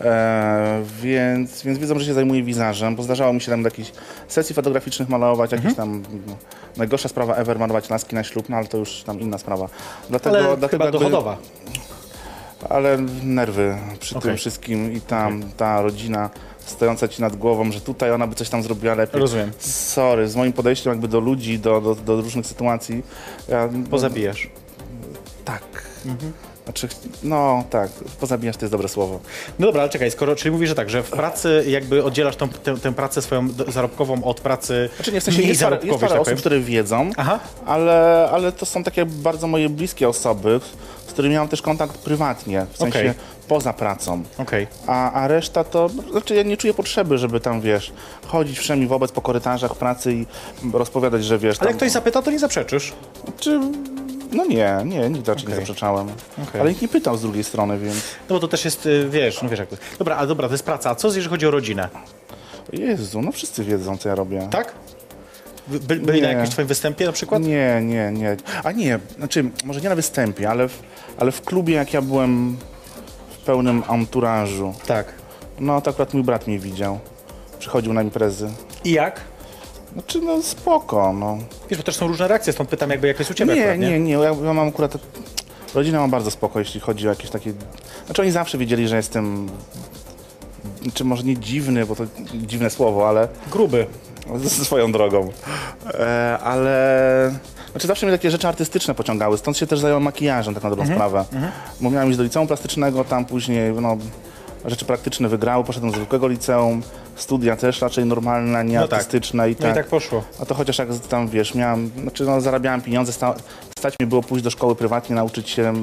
[0.00, 3.92] E, więc, więc wiedzą, że się zajmuję wizażem, bo zdarzało mi się tam do jakichś
[4.28, 6.36] sesji fotograficznych malować, jakieś tam no,
[6.76, 9.68] najgorsza sprawa ever malować laski na ślub, no ale to już tam inna sprawa.
[10.08, 11.36] Dlatego, Ale dlatego chyba jakby- dochodowa.
[12.68, 14.28] Ale nerwy przy Okej.
[14.28, 16.30] tym wszystkim i tam ta rodzina
[16.66, 19.20] stojąca ci nad głową, że tutaj ona by coś tam zrobiła lepiej.
[19.20, 19.50] Rozumiem.
[19.58, 23.02] Sorry, z moim podejściem jakby do ludzi, do, do, do różnych sytuacji.
[23.48, 24.50] Ja, Pozabijasz.
[25.44, 25.62] Tak.
[26.64, 26.88] Znaczy,
[27.22, 27.90] no tak,
[28.20, 29.20] pozabijasz to jest dobre słowo.
[29.58, 32.48] No dobra, ale czekaj, skoro, czyli mówisz, że tak, że w pracy jakby oddzielasz tą,
[32.48, 36.00] tę, tę pracę swoją zarobkową od pracy Znaczy nie, w sensie jest parę, zarobkowej, jest
[36.00, 37.38] parę tak osób, które wiedzą, Aha.
[37.66, 40.60] ale, ale to są takie bardzo moje bliskie osoby,
[41.06, 43.12] z którymi mam też kontakt prywatnie, w sensie Okej.
[43.48, 44.22] poza pracą.
[44.38, 44.66] Okej.
[44.86, 47.92] A, a reszta to, znaczy ja nie czuję potrzeby, żeby tam, wiesz,
[48.26, 50.26] chodzić wszemi wobec po korytarzach pracy i
[50.72, 52.92] rozpowiadać, że wiesz, Ale tam, jak ktoś zapyta, to nie zaprzeczysz.
[53.40, 53.60] czy,
[54.32, 55.66] no nie, nie, nigdy raczej nie Okej.
[55.66, 56.08] zaprzeczałem.
[56.48, 56.60] Okej.
[56.60, 57.96] Ale nikt nie pytał z drugiej strony, więc,
[58.28, 60.54] No bo to też jest, y, wiesz, no wiesz jak to Dobra, ale dobra, to
[60.54, 60.90] jest praca.
[60.90, 61.88] A co jeżeli chodzi o rodzinę?
[62.72, 64.48] Jezu, no wszyscy wiedzą, co ja robię.
[64.50, 64.72] Tak?
[65.68, 66.32] By, by, byli na Nie.
[66.34, 67.42] jakimś twoim występie na przykład?
[67.42, 68.36] Nie, nie, nie.
[68.64, 70.82] A nie, znaczy, może nie na występie, ale w,
[71.18, 72.56] ale w klubie, jak ja byłem
[73.30, 75.12] w pełnym anturażu, Tak.
[75.60, 76.98] no to akurat mój brat mnie widział.
[77.58, 78.50] Przychodził na imprezy.
[78.84, 79.20] I jak?
[79.92, 81.38] Znaczy, no spoko, no.
[81.70, 83.78] Wiesz, bo też są różne reakcje, stąd pytam jakby jak jest u ciebie Nie, akurat,
[83.78, 83.90] nie?
[83.90, 84.98] nie, nie, ja, ja mam akurat...
[85.74, 87.52] Rodzina ma bardzo spoko, jeśli chodzi o jakieś takie...
[88.06, 89.48] Znaczy oni zawsze wiedzieli, że jestem...
[90.94, 93.86] Czy może nie dziwny, bo to dziwne słowo, ale Gruby.
[94.36, 95.30] ze swoją drogą.
[95.94, 97.34] E, ale...
[97.70, 100.86] Znaczy zawsze mnie takie rzeczy artystyczne pociągały, stąd się też zająłem makijażem, tak na dobrą
[100.86, 101.24] sprawę.
[101.80, 103.96] Bo miałem iść do liceum plastycznego, tam później, no,
[104.64, 106.82] rzeczy praktyczne wygrały, poszedłem do zwykłego liceum,
[107.16, 108.92] studia też raczej normalne, nie No tak.
[108.98, 109.72] artystyczne i No tak.
[109.72, 110.24] i tak poszło.
[110.40, 113.34] A to chociaż jak tam, wiesz, miałem, znaczy no, zarabiałem pieniądze, sta,
[113.78, 115.74] stać mi było pójść do szkoły prywatnie, nauczyć się,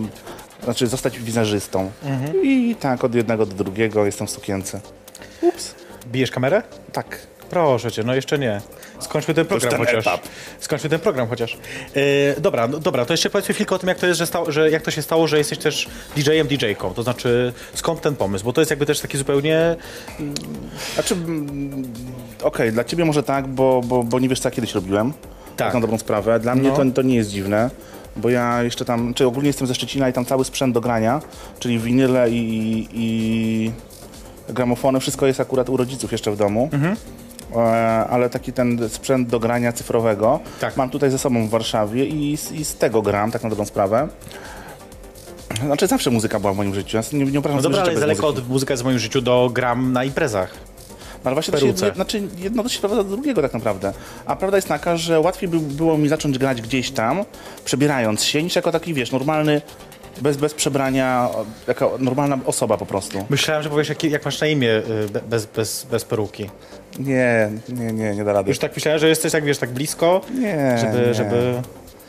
[0.64, 1.92] znaczy zostać wizerzystą.
[2.04, 2.44] Mhm.
[2.44, 4.80] I tak od jednego do drugiego jestem w sukience.
[5.42, 5.76] Ups.
[6.08, 6.64] Bijesz kamerę?
[6.94, 7.28] Tak.
[7.50, 8.62] Proszę cię, no jeszcze nie.
[9.00, 10.08] Skończmy ten program ten chociaż.
[10.08, 10.22] etap.
[10.60, 11.58] Skończmy ten program chociaż.
[12.36, 14.52] E, dobra, no, dobra, to jeszcze powiedzmy chwilkę o tym, jak to jest, że, stało,
[14.52, 16.94] że jak to się stało, że jesteś też DJ-em, DJ-ką.
[16.94, 18.46] To znaczy, skąd ten pomysł?
[18.46, 19.76] Bo to jest jakby też taki zupełnie...
[20.94, 21.84] Znaczy, mm,
[22.44, 25.14] okej, dla ciebie może tak, bo, bo, bo nie wiesz, co ja kiedyś robiłem.
[25.58, 25.74] Tak.
[25.74, 26.40] Na dobrą sprawę.
[26.40, 26.76] Dla mnie No.
[26.76, 27.70] to, to nie jest dziwne,
[28.16, 31.22] bo ja jeszcze tam, czy ogólnie jestem ze Szczecina i tam cały sprzęt do grania,
[31.60, 33.72] czyli winyle i, i
[34.50, 36.70] gramofony, wszystko jest akurat u rodziców jeszcze w domu.
[36.74, 36.96] Mhm.
[37.56, 37.58] E,
[38.10, 40.78] ale taki ten sprzęt do grania cyfrowego Tak.
[40.78, 43.66] mam tutaj ze sobą w Warszawie i, z- i z tego gram, tak na dobrą
[43.66, 44.08] sprawę.
[45.66, 46.98] Znaczy zawsze muzyka była w moim życiu.
[46.98, 49.94] Ja nie, nie No dobra, ale daleko od muzyka jest w moim życiu do gram
[49.94, 50.50] na imprezach.
[51.18, 51.92] No ale właśnie to się, peruce.
[51.96, 53.94] znaczy jedno to się sprowadza do drugiego tak naprawdę.
[54.26, 57.24] A prawda jest taka, że łatwiej by było mi zacząć grać gdzieś tam,
[57.66, 59.62] przebierając się, niż jako taki, wiesz, normalny,
[60.22, 63.26] bez, bez przebrania, o, jako normalna osoba po prostu.
[63.30, 64.70] Myślałem, że powiesz, jak, jak masz na imię
[65.06, 66.50] y, be- bez, bez, bez peruki.
[67.00, 68.50] Nie, nie, nie, nie da rady.
[68.50, 71.14] Już tak myślałem, że jesteś tak, wiesz, tak blisko, Nie, żeby, nie.
[71.14, 71.62] żeby...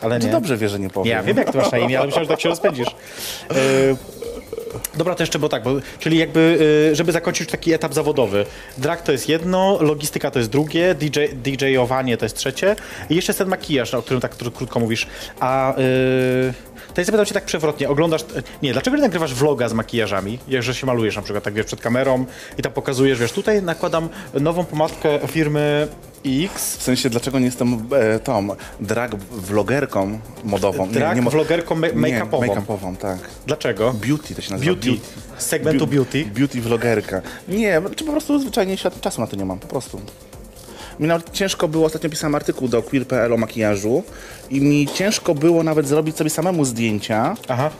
[0.02, 0.32] Ale To nie.
[0.32, 1.12] dobrze wie, że nie powiem.
[1.12, 2.88] Ja wiem, jak ty masz na imię, ale myślałem, że tak się rozpędzisz.
[3.50, 3.54] E,
[4.96, 6.58] Dobra, to jeszcze, bo tak, bo, czyli jakby,
[6.92, 8.46] y, żeby zakończyć taki etap zawodowy.
[8.78, 12.76] Drag to jest jedno, logistyka to jest drugie, DJ, DJ-owanie to jest trzecie
[13.10, 15.06] i jeszcze jest ten makijaż, o którym tak krótko mówisz.
[15.40, 15.74] A
[16.94, 18.24] to ja zapytam cię tak przewrotnie, oglądasz,
[18.62, 21.66] nie, dlaczego nie nagrywasz vloga z makijażami, jak że się malujesz na przykład, tak wiesz,
[21.66, 22.24] przed kamerą
[22.58, 25.88] i tam pokazujesz, wiesz, tutaj nakładam nową pomadkę firmy
[26.26, 28.48] X, W sensie, dlaczego nie jestem e, tą
[28.80, 30.88] drag vlogerką modową?
[30.88, 32.46] drag mo- vlogerką ma- Nie, make-upową.
[32.46, 33.18] make-upową, tak.
[33.46, 33.92] Dlaczego?
[33.92, 34.72] Beauty to się nazywa.
[34.72, 34.90] Beauty.
[35.38, 36.24] Z segmentu beauty.
[36.24, 37.22] Beauty vlogerka.
[37.48, 40.00] Nie, czy po prostu zwyczajnie świat, czasu na to nie mam, po prostu.
[41.00, 44.02] Mi nawet ciężko było, ostatnio pisałem artykuł do queer.pl o makijażu
[44.50, 47.70] i mi ciężko było nawet zrobić sobie samemu zdjęcia, Aha,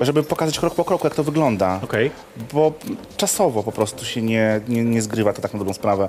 [0.00, 1.80] żeby pokazać krok po kroku, jak to wygląda.
[1.84, 2.10] okej.
[2.52, 2.72] Bo
[3.16, 6.08] czasowo po prostu się nie, nie, nie zgrywa to tak na dobrą sprawę.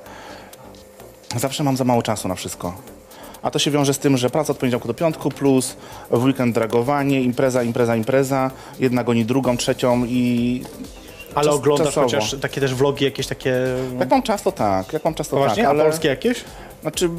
[1.36, 2.74] Zawsze mam za mało czasu na wszystko.
[3.42, 5.76] A to się wiąże z tym, że praca od poniedziałku do piątku plus
[6.12, 8.52] w weekend dragowanie, impreza, impreza, impreza.
[8.80, 10.62] Jedna goni drugą, trzecią i
[11.36, 12.08] Ale Czas- oglądasz czasowo.
[12.08, 13.56] chociaż takie też vlogi jakieś takie...
[14.00, 14.94] jak mam czas, to tak.
[14.94, 15.64] Jak mam czas, to Poważnie?
[15.64, 15.70] tak.
[15.72, 16.44] Ale, A polskie jakieś?
[16.82, 17.10] Znaczy,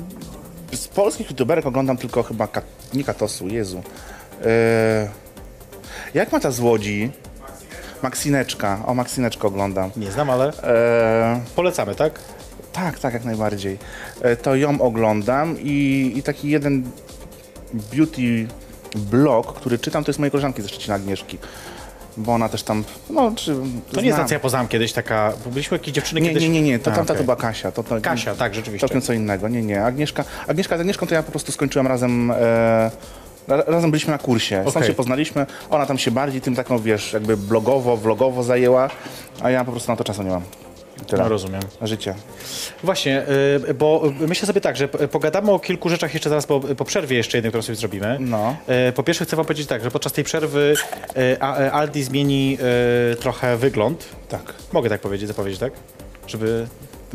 [0.72, 3.82] z polskich youtuberek oglądam tylko chyba, Kat, nie Katosu, Jezu.
[4.44, 5.08] E,
[6.14, 7.10] jak ma ta z Łodzi?
[8.02, 8.82] Maksineczka.
[8.86, 9.90] O, Maksineczkę oglądam.
[9.96, 12.20] Nie znam, ale E, polecamy, tak?
[12.72, 13.78] Tak, tak, jak najbardziej.
[14.22, 16.90] E, To ją oglądam i, i taki jeden
[17.74, 18.46] beauty
[18.96, 21.38] blog, który czytam, to jest mojej koleżanki ze Szczecina Agnieszki.
[22.16, 23.56] Bo ona też tam, no, czy...
[23.92, 25.32] To nie jest ta, co ja poznałem kiedyś, taka...
[25.44, 26.42] bo Byliśmy jakieś dziewczyny Nie, kiedyś...
[26.42, 27.16] nie, nie, nie, to A, tamta okej.
[27.20, 27.72] to była Kasia.
[27.72, 28.88] To, to, Kasia, tak, rzeczywiście.
[28.88, 29.84] Całkiem co innego, nie, nie.
[29.84, 32.30] Agnieszka, Agnieszka z Agnieszką to ja po prostu skończyłem razem...
[32.30, 32.34] E,
[33.48, 34.88] ra- Razem byliśmy na kursie, stąd Okej.
[34.88, 35.46] się poznaliśmy.
[35.70, 38.90] Ona tam się bardziej tym taką, wiesz, jakby blogowo, vlogowo zajęła,
[39.42, 40.42] a ja po prostu na to czasu nie mam.
[41.06, 41.22] Tyle.
[41.22, 41.62] No, rozumiem.
[41.82, 42.14] Życie.
[42.82, 43.22] Właśnie,
[43.68, 47.16] y, bo myślę sobie tak, że pogadamy o kilku rzeczach jeszcze zaraz po, po przerwie
[47.16, 48.16] jeszcze jednej, którą sobie zrobimy.
[48.20, 48.56] No.
[48.88, 50.74] Y, Po pierwsze chcę wam powiedzieć tak, że podczas tej przerwy
[51.16, 51.40] y,
[51.72, 52.58] Aldi zmieni
[53.20, 54.08] trochę wygląd.
[54.28, 54.54] Tak.
[54.72, 55.72] Mogę tak powiedzieć, zapowiedzieć, tak?
[56.26, 56.66] Żeby...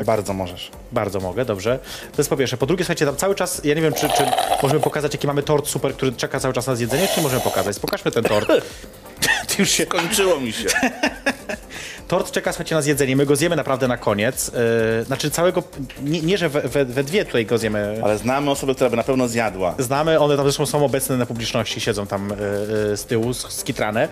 [0.06, 0.70] Bardzo możesz.
[0.92, 1.78] Bardzo mogę, dobrze.
[2.12, 2.56] To jest po pierwsze.
[2.56, 4.22] Po drugie, słuchajcie, tam cały czas, ja nie wiem, czy, czy
[4.62, 7.78] możemy pokazać, jaki mamy tort super, który czeka cały czas na zjedzenie, czy możemy pokazać?
[7.78, 8.48] Pokażmy ten tort.
[9.48, 9.86] Ty już się...
[9.86, 10.68] Kończyło mi się.
[12.12, 13.16] Tort czeka, słuchajcie, na zjedzenie.
[13.16, 14.52] My go zjemy naprawdę na koniec.
[14.98, 15.62] Yy, znaczy całego...
[16.02, 18.96] Nie, nie że we, we, we dwie tutaj go zjemy Ale znamy osobę, która by
[18.96, 19.74] na pewno zjadła.
[19.78, 22.36] Znamy, one tam zresztą są obecne na publiczności, siedzą tam e,
[22.96, 24.08] z tyłu, sk- skitrane.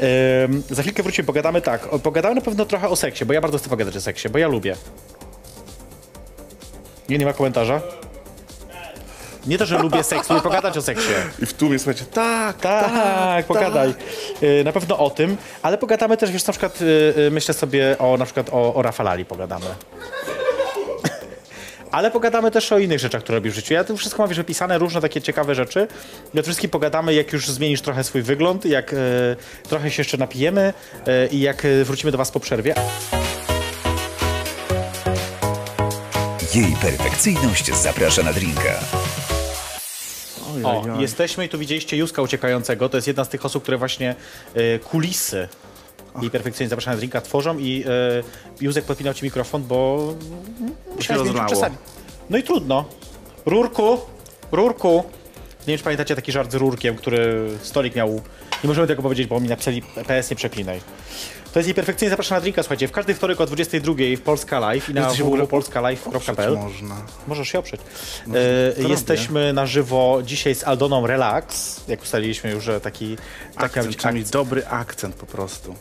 [0.00, 1.88] E, za chwilkę wrócimy, pogadamy tak.
[2.02, 4.48] Pogadamy na pewno trochę o seksie, bo ja bardzo chcę pogadać o seksie, bo ja
[4.48, 4.76] lubię.
[7.08, 7.80] Nie, nie ma komentarza?
[9.46, 11.12] Nie to, że lubię seks, lubię pogadać o seksie.
[11.42, 13.94] I w tłumie słuchajcie, tak, Tak, pogadaj.
[14.60, 17.96] E, Na pewno o tym, ale pogadamy też, wiesz, na przykład e, e, myślę sobie
[17.98, 19.66] o na przykład o, o Rafalali pogadamy.
[21.90, 23.74] Ale pogadamy też o innych rzeczach, które robisz w życiu.
[23.74, 25.88] Ja tu wszystko mam wiesz, wypisane, różne takie ciekawe rzeczy.
[26.34, 28.96] I o wszystkim pogadamy, jak już zmienisz trochę swój wygląd, jak e,
[29.68, 30.72] trochę się jeszcze napijemy
[31.06, 32.74] e, i jak wrócimy do was po przerwie.
[36.54, 38.80] Jej perfekcyjność zaprasza na drinka.
[40.66, 42.88] O, jesteśmy i tu widzieliście Józka uciekającego.
[42.88, 44.14] To jest jedna z tych osób, które właśnie
[44.54, 45.48] e, kulisy
[46.22, 48.22] i perfekcyjnie zapraszane drinka tworzą i e,
[48.60, 49.98] Józek podpinał ci mikrofon, bo
[50.96, 51.48] musiałeś zmienić rozlało.
[51.48, 51.76] czasami.
[52.30, 52.84] No i trudno.
[53.46, 54.00] Rurku,
[54.52, 55.04] rurku.
[55.60, 58.22] Nie wiem, czy pamiętacie taki żart z rurkiem, który stolik miał.
[58.64, 60.80] Nie możemy tego powiedzieć, bo mi napisali PS nie przeklinaj.
[61.52, 62.88] To jest jej perfekcyjnie zapraszana drinka, słuchajcie.
[62.88, 66.56] W każdy wtorek o 22 w Polska Live i na www.polskalive.pl.
[66.56, 66.96] Można.
[67.26, 67.80] Możesz się oprzeć.
[68.26, 71.80] to E, jesteśmy na żywo dzisiaj z Aldoną Relax.
[71.88, 73.16] Jak ustaliliśmy już, że taki...
[73.54, 75.74] taka Akcent, mieć dobry akcent po prostu.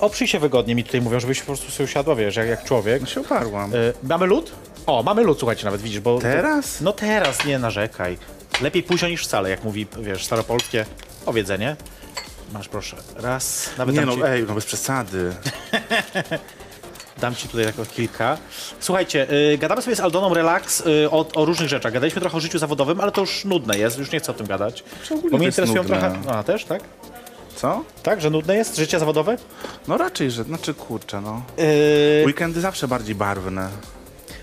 [0.00, 3.00] Oprzyj się wygodnie, mi tutaj mówią, żebyś po prostu sobie usiadła, wiesz, jak, jak człowiek.
[3.00, 3.74] No się oparłam.
[3.74, 4.52] E, mamy lód?
[4.86, 6.18] O, mamy lód, słuchajcie, nawet widzisz, bo...
[6.18, 6.80] Teraz?
[6.80, 8.18] No teraz, nie narzekaj.
[8.60, 10.86] Lepiej późno niż wcale, jak mówi, wiesz, staropolskie
[11.24, 11.76] powiedzenie.
[12.52, 12.96] Masz, proszę.
[13.16, 15.32] Raz, nawet Nie dam, no, ci, ej, no bez przesady.
[17.20, 18.38] dam ci tutaj jako kilka.
[18.80, 21.92] Słuchajcie, y, gadamy sobie z Aldoną Relax y, o, o różnych rzeczach.
[21.92, 24.46] Gadaliśmy trochę o życiu zawodowym, ale to już nudne jest, już nie chcę o tym
[24.46, 24.84] gadać.
[25.10, 25.98] ogólnie Bo mnie interesują nudne.
[26.00, 26.38] trochę...
[26.38, 26.82] A, też, tak?
[27.56, 27.84] Co?
[28.02, 29.36] Tak, że nudne jest życie zawodowe?
[29.88, 31.42] No raczej, że, znaczy kurczę, no.
[31.56, 33.68] Yy, Weekendy zawsze bardziej barwne.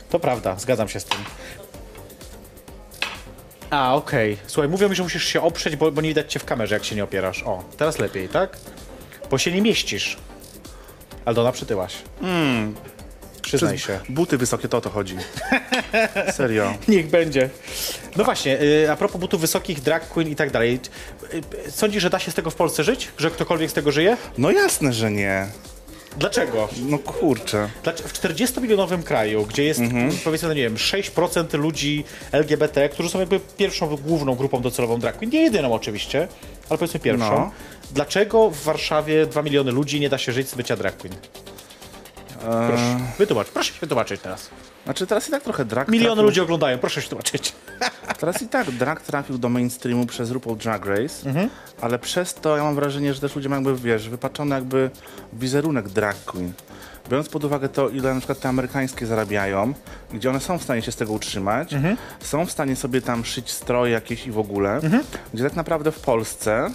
[0.09, 1.19] to prawda, zgadzam się z tym.
[3.73, 4.37] A, okej.
[4.47, 6.85] Słuchaj, mówią mi, że musisz się oprzeć, bo, bo nie widać cię w kamerze, jak
[6.85, 7.43] się nie opierasz.
[7.43, 8.57] O, teraz lepiej, tak?
[9.31, 10.17] Bo się nie mieścisz.
[11.25, 11.95] Aldona, przytyłaś.
[13.41, 13.99] Przyznaj się.
[14.09, 15.15] Buty wysokie, to o to chodzi.
[16.37, 16.73] Serio.
[16.87, 17.49] Niech będzie.
[18.15, 20.79] No właśnie, y, a propos butów wysokich, drag queen i tak dalej.
[21.33, 23.11] Y, y, Sądzisz, że da się z tego w Polsce żyć?
[23.17, 24.17] Że ktokolwiek z tego żyje?
[24.37, 25.47] No jasne, że nie.
[26.17, 26.69] Dlaczego?
[26.89, 27.69] No kurczę.
[27.83, 28.09] Dlaczego?
[28.09, 29.81] W 40-milionowym kraju, gdzie jest
[30.23, 35.17] powiedzmy, no nie wiem, 6% ludzi LGBT, którzy są jakby pierwszą główną grupą docelową drag
[35.17, 36.27] queen, nie jedyną oczywiście,
[36.69, 37.31] ale powiedzmy pierwszą.
[37.31, 37.51] No.
[37.91, 41.15] Dlaczego w Warszawie 2 miliony ludzi nie da się żyć z bycia drag queen?
[42.39, 44.49] Proszę, wytłumacz, proszę się wytłumaczyć teraz.
[44.85, 47.53] Znaczy teraz i tak trochę drag Miliony trafił, ludzi oglądają, proszę się wytłumaczyć.
[48.19, 51.33] Teraz i tak drag trafił do mainstreamu przez RuPaul Drag Race,
[51.81, 54.89] ale przez to ja mam wrażenie, że też ludzie mają jakby, wiesz, wypaczony jakby
[55.33, 56.53] wizerunek drag queen.
[57.09, 59.73] Biorąc pod uwagę to, ile na przykład te amerykańskie zarabiają,
[60.13, 61.75] gdzie one są w stanie się z tego utrzymać,
[62.19, 64.79] są w stanie sobie tam szyć stroje jakieś i w ogóle,
[65.33, 66.69] gdzie tak naprawdę w Polsce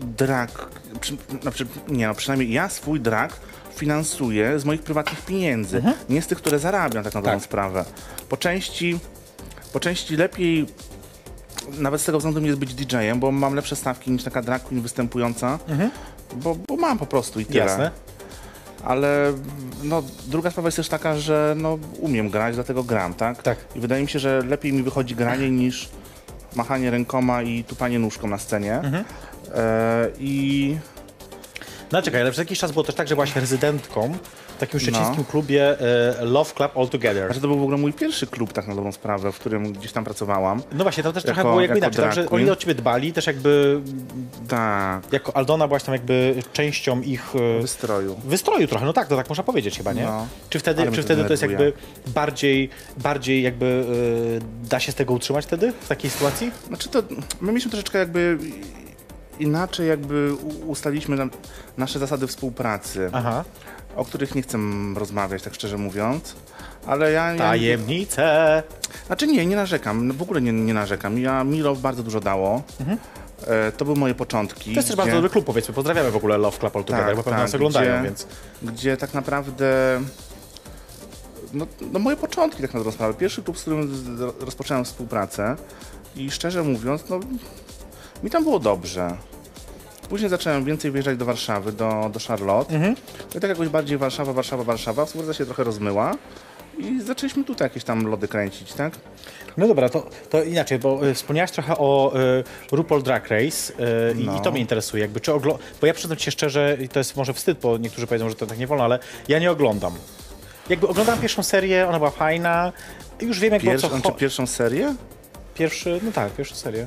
[0.00, 0.68] drag,
[1.00, 3.40] przy, znaczy, nie no, przynajmniej ja swój drag
[3.74, 7.42] finansuję z moich prywatnych pieniędzy, nie z tych, które zarabiam tak na dobrą Tak.
[7.42, 7.84] sprawę.
[8.28, 8.98] Po części,
[9.72, 10.66] po części lepiej
[11.78, 14.82] nawet z tego względu jest być DJ-em, bo mam lepsze stawki niż taka drag queen
[14.82, 15.58] występująca,
[16.36, 17.58] bo, bo mam po prostu i tyle.
[17.64, 17.90] Jasne.
[18.84, 19.32] Ale
[19.82, 23.42] no, druga sprawa jest też taka, że no, umiem grać, dlatego gram, tak?
[23.42, 23.58] Tak.
[23.76, 25.88] I wydaje mi się, że lepiej mi wychodzi granie niż
[26.56, 28.74] machanie rękoma i tupanie nóżką na scenie.
[28.74, 29.04] Mhm.
[29.54, 30.76] E, I
[31.92, 34.12] No czekaj, ale przez jakiś czas było też tak, że byłaś rezydentką
[34.56, 35.24] w takim szczecińskim No.
[35.24, 37.26] klubie e, Love Club All Together.
[37.26, 39.92] znaczy, to był w ogóle mój pierwszy klub, tak na dobrą sprawę, w którym gdzieś
[39.92, 40.62] tam pracowałam.
[40.72, 42.74] No właśnie, tam też trochę Jako- było jakby jako inaczej, tam, że oni o ciebie
[42.74, 43.80] dbali, też jakby
[44.48, 48.16] Tak, jako Aldona byłaś tam jakby częścią ich e, wystroju.
[48.24, 50.02] wystroju trochę, no tak, to tak można powiedzieć chyba, nie?
[50.04, 50.26] No.
[50.50, 51.84] Czy wtedy, mnie czy to wtedy to jest jakby denerwuje.
[52.14, 53.84] bardziej, bardziej jakby
[54.64, 56.50] e, da się z tego utrzymać wtedy, w takiej sytuacji?
[56.68, 57.02] Znaczy to,
[57.40, 58.38] my mieliśmy troszeczkę jakby
[59.38, 60.34] inaczej jakby
[60.66, 61.30] ustaliliśmy nam
[61.76, 63.44] nasze zasady współpracy, Aha.
[63.96, 64.58] o których nie chcę
[64.96, 66.36] rozmawiać, tak szczerze mówiąc.
[66.86, 68.62] Ale ja, Tajemnice.
[69.06, 71.18] Znaczy nie, nie narzekam, w ogóle nie, nie narzekam.
[71.18, 72.62] Ja Milo bardzo dużo dało.
[73.46, 74.70] E, to były moje początki.
[74.70, 75.74] To jest też bardzo dobry klub, powiedzmy.
[75.74, 78.26] Pozdrawiamy w ogóle Love Club All Together, Tak, bo pewnie tak, nas oglądają, gdzie- więc...
[78.62, 80.00] gdzie tak naprawdę
[81.52, 83.14] no, no moje początki tak na dobrą sprawę.
[83.14, 84.06] Pierwszy klub, z którym
[84.40, 85.56] rozpocząłem współpracę
[86.16, 87.20] i szczerze mówiąc, no
[88.24, 89.16] mi tam było dobrze.
[90.08, 92.74] Później zacząłem więcej wyjeżdżać do Warszawy, do, do Charlotte.
[92.74, 92.96] Mhm.
[93.36, 95.04] I tak jakoś bardziej Warszawa, Warszawa, Warszawa.
[95.06, 96.14] Współpraca się trochę rozmyła
[96.78, 98.92] i zaczęliśmy tutaj jakieś tam lody kręcić, tak?
[99.56, 102.12] No dobra, to, to inaczej, bo y, wspomniałaś trochę o
[102.72, 104.36] y, RuPaul Drag Race y, i- No.
[104.38, 105.58] i to mnie interesuje, jakby czy oglo...
[105.80, 108.34] Bo ja przyznam ci się szczerze, i to jest może wstyd, bo niektórzy powiedzą, że
[108.34, 109.92] to tak nie wolno, ale ja nie oglądam.
[110.68, 112.72] Jakby oglądam pierwszą serię, ona była fajna,
[113.20, 114.94] i już wiem jakby Pierwszy, o co pierwszą serię?
[115.54, 116.86] Pierwszy, no tak, pierwszą serię.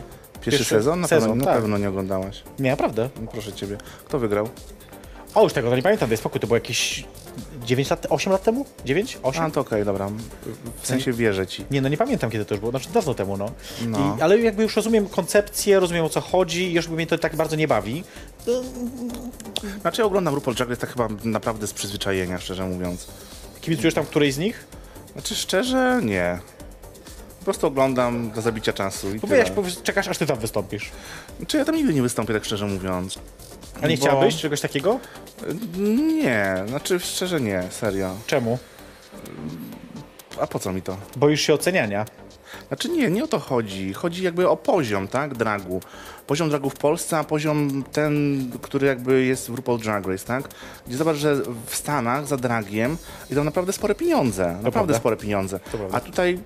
[0.52, 1.02] Pierwszy, sezon?
[1.02, 1.56] Na, sezon, pewno, tak.
[1.56, 2.44] na pewno nie oglądałaś.
[2.60, 3.10] Nie, naprawdę.
[3.22, 3.78] No, proszę ciebie.
[4.06, 4.50] Kto wygrał?
[5.36, 7.06] O, już tego to nie pamiętam, daj spokój, to było jakieś
[7.66, 8.66] 9 lat, 8 lat temu?
[8.86, 9.18] 9?
[9.24, 9.44] 8?
[9.44, 10.10] A, to okej, dobra.
[10.82, 11.66] W sensie wierzę ci.
[11.72, 13.52] Nie, no nie pamiętam kiedy to już było, znaczy dawno temu, no.
[13.88, 14.16] No.
[14.18, 17.36] I, ale jakby już rozumiem koncepcję, rozumiem o co chodzi i już mnie to tak
[17.36, 18.04] bardzo nie bawi.
[19.82, 23.08] Znaczy ja oglądam RuPaul Drag Race tak chyba naprawdę z przyzwyczajenia, szczerze mówiąc.
[23.62, 24.66] Kibicujesz tam którejś z nich?
[25.14, 26.40] Znaczy szczerze, nie.
[27.48, 30.92] Po prostu oglądam do zabicia czasu i wiesz, powiedz- czekasz aż ty tam wystąpisz.
[31.38, 33.20] Znaczy ja tam nigdy nie wystąpię, tak szczerze mówiąc.
[33.82, 35.00] A nie Bo- chciałbyś czegoś takiego?
[35.78, 38.16] Nie, znaczy szczerze nie, serio.
[38.26, 38.58] Czemu?
[40.42, 40.98] A po co mi to?
[41.16, 42.06] Boisz się oceniania.
[42.68, 43.94] Znaczy nie, nie o to chodzi.
[43.94, 45.82] Chodzi jakby o poziom, tak, dragu.
[46.28, 50.44] Poziom dragu w Polsce, a poziom ten, który jakby jest w RuPaul Drag Race, tak?
[50.88, 52.98] Gdzie zobacz, że w Stanach za dragiem
[53.32, 54.46] idą naprawdę spore pieniądze.
[54.48, 54.94] naprawdę prawda.
[54.94, 55.60] spore pieniądze.
[55.60, 55.98] prawda.
[55.98, 56.40] A tutaj...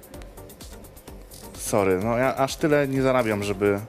[1.71, 3.79] Sorry, no ja aż tyle nie zarabiam, żeby...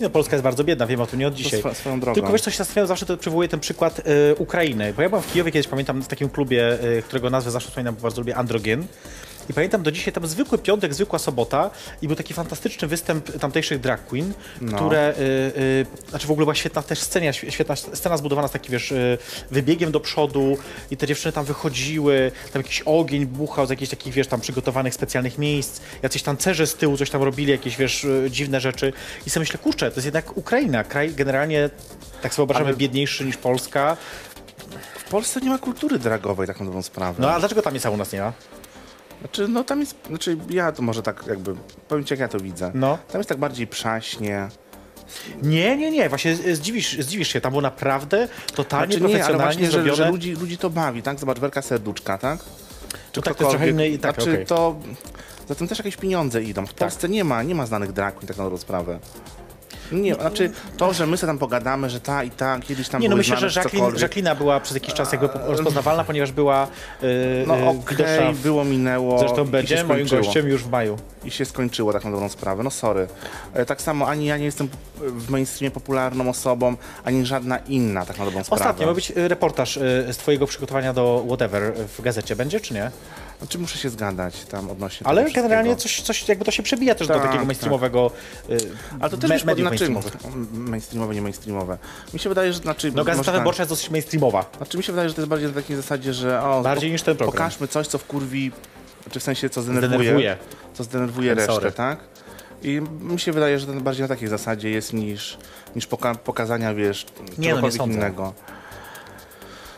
[0.00, 1.60] No, Polska jest bardzo biedna, wiem o tym nie od dzisiaj.
[1.62, 2.14] swo- swoją drogą.
[2.14, 4.92] Tylko wiesz, co się zastanawiam, zawsze to przywołuję ten przykład e, Ukrainy.
[4.96, 7.94] Bo ja byłem w Kijowie kiedyś, pamiętam, w takim klubie, e, którego nazwę zawsze wspominam,
[7.94, 8.86] bo bardzo lubię, Androgen.
[9.50, 11.70] I pamiętam do dzisiaj tam zwykły piątek, zwykła sobota
[12.02, 14.76] i był taki fantastyczny występ tamtejszych drag queen, No.
[14.76, 15.22] które, y,
[15.60, 19.18] y, znaczy w ogóle była świetna też scena, świetna scena zbudowana z takim, wiesz, y,
[19.50, 20.58] wybiegiem do przodu
[20.90, 24.94] i te dziewczyny tam wychodziły, tam jakiś ogień buchał z jakichś takich, wiesz, tam przygotowanych
[24.94, 28.92] specjalnych miejsc, jacyś tancerze z tyłu coś tam robili, jakieś, wiesz, y, dziwne rzeczy
[29.26, 31.70] i sobie myślę, kurczę, to jest jednak Ukraina, kraj generalnie,
[32.22, 33.96] tak sobie wyobrażamy, Ale- biedniejszy niż Polska.
[35.06, 37.14] W Polsce nie ma kultury dragowej, tak na dobrą sprawę.
[37.18, 38.32] No a dlaczego tam jest, a u nas nie ma?
[39.20, 39.96] Znaczy, no tam jest...
[40.08, 41.54] Znaczy, ja to może tak jakby...
[41.88, 42.70] Powiem ci, jak ja to widzę.
[42.74, 42.98] No.
[43.08, 44.48] Tam jest tak bardziej przaśnie.
[45.42, 49.68] Nie, nie, nie, właśnie zdziwisz, zdziwisz się, tam było naprawdę totalnie Znaczy nie, ale profesjonalnie
[49.68, 51.20] właśnie, że, że ludzi, ludzi to bawi, tak?
[51.20, 52.38] Zobacz, Werka Serduczka, tak?
[53.12, 54.46] Czy No tak, to jest trochę i tak, Znaczy, okej.
[54.46, 54.76] to...
[55.48, 56.66] Za tym też jakieś pieniądze idą.
[56.66, 58.98] W Polsce nie ma, nie ma znanych drag tak na dobrą sprawę.
[59.92, 63.08] Nie, znaczy to, że my sobie tam pogadamy, że ta i ta kiedyś tam Nie,
[63.08, 66.68] no myślę, że Jacqueline, była przez jakiś czas jakby rozpoznawalna, ponieważ była
[67.02, 67.08] yy,
[67.46, 70.96] No okej, widoczna w- było, minęło Zresztą będzie moim gościem już w maju.
[71.24, 73.08] I się skończyło tak na dobrą sprawę, no sorry.
[73.54, 74.68] E, Tak samo ani ja nie jestem
[75.00, 78.62] w mainstreamie popularną osobą, ani żadna inna tak na dobrą sprawę.
[78.64, 79.80] Ostatnio ma być y, reportaż y,
[80.12, 82.36] z twojego przygotowania do Whatever w gazecie.
[82.36, 82.90] Będzie, czy nie?
[83.38, 87.08] Znaczy muszę się zgadać tam odnośnie Ale generalnie coś, coś jakby to się przebija też
[87.08, 87.46] do Tak, takiego tak.
[87.46, 88.10] mainstreamowego
[88.50, 88.56] y,
[89.00, 90.16] Ale to też me- mediów znaczy, mainstreamowych.
[90.52, 91.78] mainstreamowe, nie mainstreamowe.
[92.14, 92.92] Mi się wydaje, że znaczy...
[92.94, 93.40] No Gazeta tak.
[93.40, 94.50] Wyborcza jest dosyć mainstreamowa.
[94.56, 96.92] Znaczy mi się wydaje, że to jest bardziej na takiej zasadzie, że o, Bardziej po-
[96.92, 97.32] niż ten program.
[97.32, 98.52] pokażmy coś, co wkurwi,
[99.10, 100.36] czy w sensie co zdenerwuje, Zdenerwuje.
[100.74, 101.46] co zdenerwuje Sorry.
[101.46, 101.98] resztę, tak?
[102.62, 105.38] I mi się wydaje, że to bardziej na takiej zasadzie jest niż,
[105.76, 108.12] niż poka pokazania, wiesz, Nie, no nie czegokolwiek sądzę.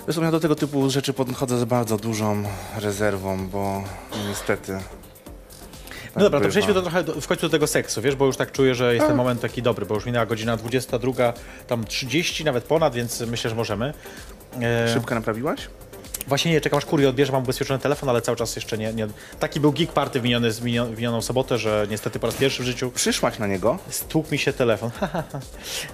[0.08, 2.42] Zresztą ja do tego typu rzeczy podchodzę z bardzo dużą
[2.76, 3.84] rezerwą, bo
[4.28, 4.72] niestety...
[4.72, 4.80] No
[6.14, 8.36] tak dobra, to przejdźmy do, trochę do, w końcu do tego seksu, wiesz, bo już
[8.36, 11.32] tak czuję, że jest ten moment taki dobry, bo już minęła godzina 22,
[11.66, 13.94] tam 30, nawet ponad, więc myślę, że możemy.
[14.62, 15.68] E, Szybkę naprawiłaś?
[16.26, 18.92] Właśnie nie, czekam aż kurier odbierze, mam ubezpieczony telefon, ale cały czas jeszcze nie...
[18.92, 19.06] nie.
[19.40, 22.36] Taki był geek party w, miniony, w minio- w minioną sobotę, że niestety po raz
[22.36, 23.78] pierwszy w życiu Przyszłaś na niego?
[23.90, 24.90] Stłukł mi się telefon.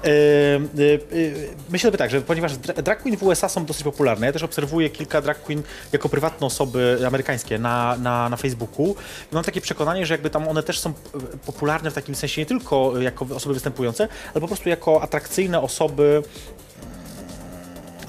[0.05, 0.11] Yy,
[0.75, 4.27] yy, yy, Myślę sobie tak, że ponieważ dra- drag queen w USA są dosyć popularne,
[4.27, 8.97] ja też obserwuję kilka drag queen jako prywatne osoby amerykańskie na, na, na Facebooku.
[9.33, 10.93] Mam takie przekonanie, że jakby tam one też są e,
[11.47, 16.23] popularne w takim sensie nie tylko jako osoby występujące, ale po prostu jako atrakcyjne osoby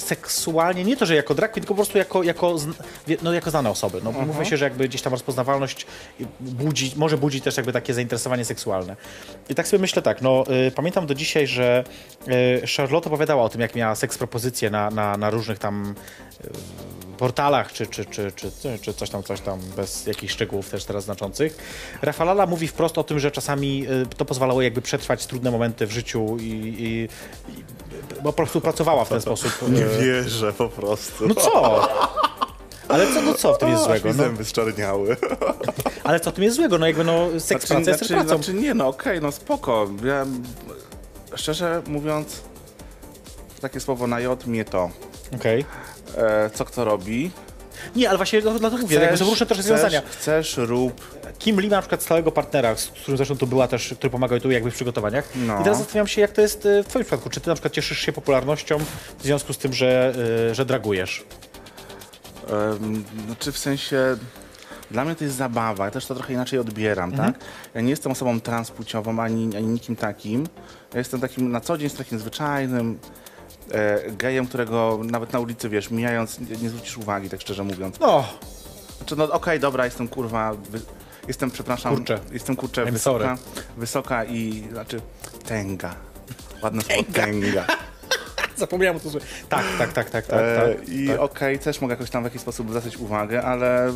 [0.06, 2.56] seksualnie, nie to, że jako drag queen, tylko po prostu jako, jako,
[3.22, 4.02] no, jako znane osoby.
[4.04, 5.86] No, Mówmy się, że jakby gdzieś tam rozpoznawalność
[6.40, 8.96] budzi, może budzić też jakby takie zainteresowanie seksualne.
[9.50, 11.84] I tak sobie myślę tak, no y, pamiętam do dzisiaj, że
[12.28, 15.96] y, Charlotte opowiadała o tym, jak miała seks propozycje na, na, na różnych tam
[16.46, 16.50] y,
[17.16, 21.04] portalach, czy, czy, czy, czy, czy coś tam, coś tam, bez jakichś szczegółów też teraz
[21.04, 21.58] znaczących.
[22.02, 25.92] Rafalala mówi wprost o tym, że czasami y, to pozwalało jakby przetrwać trudne momenty w
[25.92, 27.08] życiu i, i,
[27.52, 27.64] i
[28.24, 29.52] po prostu pracowała w ten sposób.
[29.64, 31.28] y, wierzę po prostu.
[31.28, 31.88] no co?
[32.88, 34.08] Ale co, no co w tym jest złego?
[34.08, 35.18] No, zęby zczarniały.
[36.04, 36.78] ale co w tym jest złego?
[36.78, 38.28] No jakby no, seks praca jest też pracą.
[38.28, 39.88] znaczy nie, no okej, no spoko.
[40.04, 40.26] Ja,
[41.36, 42.42] szczerze mówiąc,
[43.62, 44.90] takie słowo na J mnie to.
[45.36, 45.66] Okej.
[46.18, 47.32] E, co kto robi?
[47.96, 50.02] Nie, ale właśnie dlatego mówię, jakby różne też rozwiązania.
[50.02, 51.02] chcesz, chcesz, rób.
[51.40, 54.40] Kim Lee ma na przykład stałego partnera, z którym zresztą tu była też, który pomagał
[54.40, 55.30] tu jakby w przygotowaniach.
[55.36, 55.62] No.
[55.62, 57.30] I teraz zastanawiam się, jak to jest y, w twoim przypadku.
[57.30, 58.78] Czy ty na przykład cieszysz się popularnością
[59.20, 60.14] w związku z tym, że,
[60.52, 61.24] y, że dragujesz?
[63.26, 64.18] Znaczy w sensie.
[64.92, 67.36] Dla mnie to jest zabawa, ja też to trochę inaczej odbieram, tak?
[67.74, 70.48] Ja nie jestem osobą transpłciową ani, ani nikim takim.
[70.94, 73.25] Ja jestem takim na co dzień jestem takim zwyczajnym e,
[74.18, 78.00] gejem, którego nawet na ulicy, wiesz, mijając, nie, nie zwrócisz uwagi, tak szczerze mówiąc.
[78.00, 78.24] No,
[78.98, 80.82] Znaczy, no okej, dobra, jestem kurwa, wy,
[81.28, 82.20] jestem, przepraszam, Kurczę.
[82.32, 83.62] jestem kurczę I'm wysoka, sorry.
[83.78, 85.02] wysoka i, znaczy,
[85.48, 85.96] tęga.
[86.64, 87.66] Ładne słowo, tęga.
[88.58, 89.10] zapomniałem o to.
[89.10, 90.40] że- Tak, tak, tak, tak, tak.
[90.42, 91.20] E, tak, I tak.
[91.20, 93.94] okej, też mogę jakoś tam w jakiś sposób zwracać uwagę, ale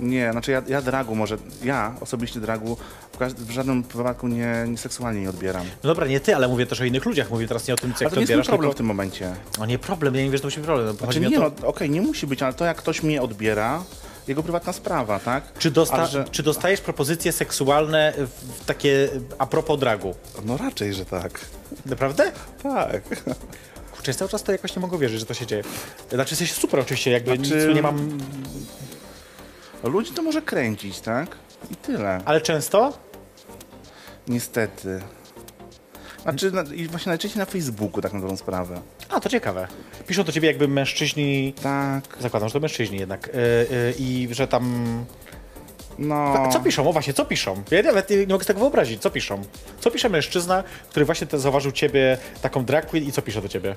[0.00, 2.76] nie, znaczy ja, ja dragu może, ja osobiście dragu
[3.20, 5.66] w, w żadnym wypadku nie, nie seksualnie nie odbieram.
[5.82, 7.30] No dobra, nie ty, ale mówię też o innych ludziach.
[7.30, 8.74] Mówię teraz nie o tym, co jak to to nie jest mój odbierasz, problem tylko...
[8.74, 9.34] w tym momencie.
[9.60, 10.86] O nie, problem, ja nie wiesz, że to musi być problem.
[10.86, 13.82] No, Znaczy nie, no to, okej, nie musi być, ale to jak ktoś mnie odbiera,
[14.28, 15.58] jego prywatna sprawa, tak?
[15.58, 16.06] czy, dosta...
[16.06, 19.08] Że- czy dostajesz propozycje seksualne w, takie
[19.38, 20.14] a propos dragu?
[20.44, 21.40] No raczej, że tak.
[21.86, 22.32] Naprawdę?
[22.62, 23.02] Tak.
[23.96, 25.62] Kurczę, cały czas to jakoś nie mogę wierzyć, że to się dzieje.
[26.12, 28.18] Znaczy, jesteś super oczywiście, jakby Znaczy- nic nie mam...
[29.82, 31.36] Ludzi to może kręcić, tak?
[31.70, 32.20] I tyle.
[32.24, 32.98] Ale często?
[34.28, 35.00] Niestety.
[36.22, 38.80] Znaczy, na, i właśnie najczęściej na Facebooku, tak na dobrą sprawę.
[39.08, 39.68] A, to ciekawe.
[40.06, 41.54] Piszą do ciebie jakby mężczyźni...
[41.62, 43.26] Tak, Zakładam, że to mężczyźni jednak.
[43.26, 45.04] Yy, yy, I że tam...
[45.98, 46.48] no...
[46.52, 46.88] Co piszą?
[46.88, 47.62] O właśnie, co piszą?
[47.70, 49.02] Ja nawet nie, mogę sobie tego wyobrazić.
[49.02, 49.42] Co piszą?
[49.80, 53.48] Co pisze mężczyzna, który właśnie te, zauważył ciebie, taką drag queen i co pisze do
[53.48, 53.74] ciebie?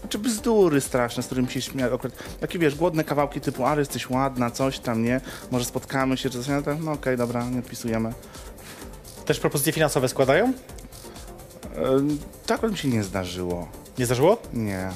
[0.00, 1.60] Znaczy bzdury straszne, z którymi się.
[1.94, 5.20] Akurat takie wiesz, głodne kawałki typu, ale jesteś ładna, coś tam, nie?
[5.50, 8.12] Może spotkamy się, czy coś, no, no okej, dobra, nie odpisujemy.
[9.24, 10.52] Też propozycje finansowe składają?
[11.98, 13.68] Ym, tak mi się nie zdarzyło.
[13.98, 14.38] Nie zdarzyło?
[14.52, 14.88] Nie.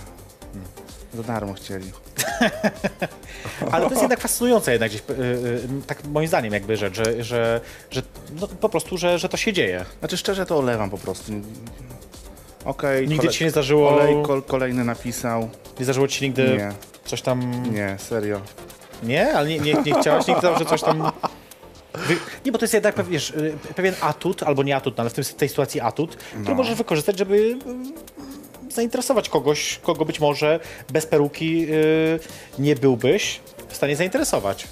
[1.15, 1.93] Za darmo chcieli.
[3.73, 5.27] Ale to jest jednak fascynujące jednak gdzieś, yy,
[5.77, 8.03] yy, tak moim zdaniem jakby rzecz, że, że, że
[8.41, 9.85] no, po prostu, że, że to się dzieje.
[9.99, 11.33] Znaczy szczerze to olewam po prostu.
[12.65, 13.09] Okej.
[13.09, 15.51] Nigdy kole- ci się nie zdarzyło- Kolej, kol, kolejny napisał.
[15.79, 16.73] Nie zdarzyło ci się nigdy Nie.
[17.05, 17.63] coś tam...
[17.75, 18.41] Nie, serio.
[19.03, 19.33] Nie?
[19.33, 21.13] Ale nie, nie, nie chciałaś nigdy, że coś tam...
[22.45, 25.13] Nie, bo to jest jednak wiesz, y, pewien atut, albo nie atut, no, ale w
[25.13, 27.57] tym, w tej sytuacji atut, który możesz wykorzystać, żeby y,
[28.81, 30.61] zainteresować kogoś, kogo być może
[30.93, 32.21] bez peruki y,
[32.59, 34.69] nie byłbyś w stanie zainteresować.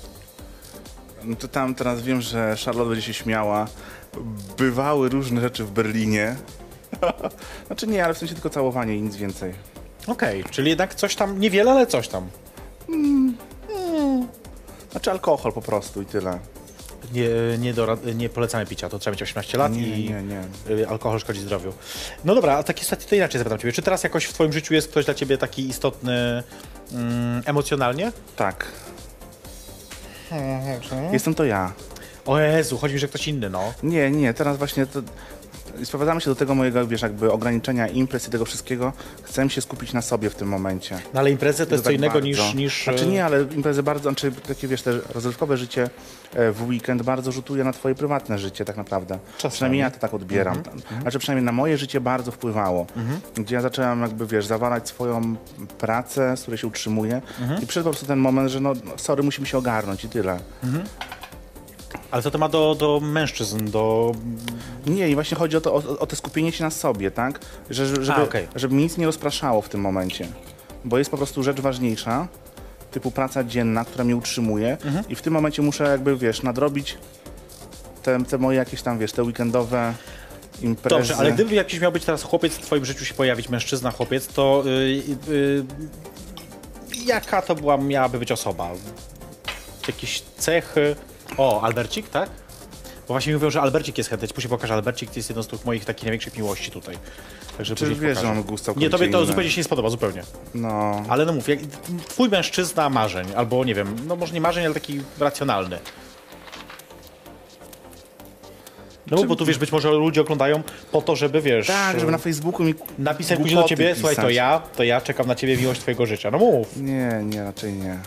[1.25, 3.66] No to tam teraz wiem, że Charlotte będzie się śmiała.
[4.59, 6.37] Bywały różne rzeczy w Berlinie.
[7.66, 9.55] znaczy nie, ale w sensie tylko całowanie i nic więcej.
[10.07, 12.29] Okej, czyli jednak coś tam, niewiele, ale coś tam.
[14.90, 16.38] Znaczy alkohol po prostu i tyle.
[17.12, 20.42] Nie, nie, dora, nie polecamy picia, to trzeba mieć 18 lat Nie, i nie, nie.
[20.77, 21.73] y, alkohol szkodzi zdrowiu.
[22.25, 23.73] No dobra, a takie sytuacje to inaczej zapytam ciebie.
[23.73, 26.42] Czy teraz jakoś w twoim życiu jest ktoś dla ciebie taki istotny
[26.92, 28.12] mm, emocjonalnie?
[28.37, 28.66] Tak.
[31.12, 31.73] Jestem to ja.
[32.27, 33.75] O Jezu, chodzi mi, że ktoś inny, no.
[33.83, 35.03] Nie, nie, teraz właśnie to...
[35.85, 38.93] Sprowadzamy się do tego mojego, wiesz, jakby ograniczenia imprez i tego wszystkiego.
[39.23, 40.99] Chcę się skupić na sobie w tym momencie.
[41.14, 42.27] No ale imprezy to jest co tak innego bardzo.
[42.29, 42.85] niż, niż...
[42.85, 45.91] Znaczy nie, ale imprezy bardzo, znaczy takie wiesz, te rozrywkowe życie
[46.35, 49.19] e, w weekend bardzo rzutuje na twoje prywatne życie tak naprawdę.
[49.37, 49.53] Czasami.
[49.53, 50.57] Przynajmniej ja to tak odbieram.
[50.59, 52.87] Mhm, Znaczy przynajmniej na moje życie bardzo wpływało.
[53.37, 55.37] Gdzie ja zacząłem jakby, wiesz, zawalać swoją
[55.79, 57.63] pracę, z której się utrzymuję Mhm.
[57.63, 60.38] i przyszedł po prostu ten moment, że no, no sorry, musimy się ogarnąć i tyle.
[62.11, 64.13] Ale co to ma do, do mężczyzn, do...
[64.87, 67.40] Nie, i właśnie chodzi o to, o, o to skupienie się na sobie, tak?
[67.71, 68.48] Że, że- żeby, okej.
[68.54, 70.29] żeby mi nic nie rozpraszało w tym momencie.
[70.85, 72.29] Bo jest po prostu rzecz ważniejsza
[72.90, 75.09] typu praca dzienna, która mnie utrzymuje Mhm.
[75.09, 76.98] i w tym momencie muszę jakby, wiesz, nadrobić
[78.02, 79.94] te, te moje jakieś tam, wiesz, te weekendowe
[80.63, 80.96] imprezy.
[80.96, 84.27] Dobrze, ale gdyby jakiś miał być teraz chłopiec w twoim życiu się pojawić, mężczyzna, chłopiec,
[84.27, 85.65] to y, y, y,
[87.06, 88.71] jaka to była, miałaby być osoba?
[89.88, 90.96] Jakieś cechy?
[91.39, 92.31] O, Albercik, tak?
[93.09, 94.29] Bo właśnie mówią, że Albercik jest chętny.
[94.29, 94.75] Później pokażę.
[94.75, 96.99] Albercik to jest jedną z tych moich takich największych miłości tutaj.
[97.57, 99.27] Także później wiesz, że mamy gust Nie, tobie to inny.
[99.27, 100.23] zupełnie się nie spodoba, zupełnie.
[100.55, 101.59] No, Ale no mów, jak,
[102.09, 105.79] twój mężczyzna marzeń, albo nie wiem, no może nie marzeń, ale taki racjonalny.
[109.11, 110.63] No bo tu wiesz, być może ludzie oglądają
[110.93, 111.67] po to, żeby wiesz.
[111.67, 114.37] tak, żeby na Facebooku mi Napisać później do ciebie, słuchaj, to pisać.
[114.37, 116.31] ja, to ja czekam na ciebie miłość twojego życia.
[116.31, 116.77] No mów.
[116.77, 117.99] Nie, nie, raczej nie.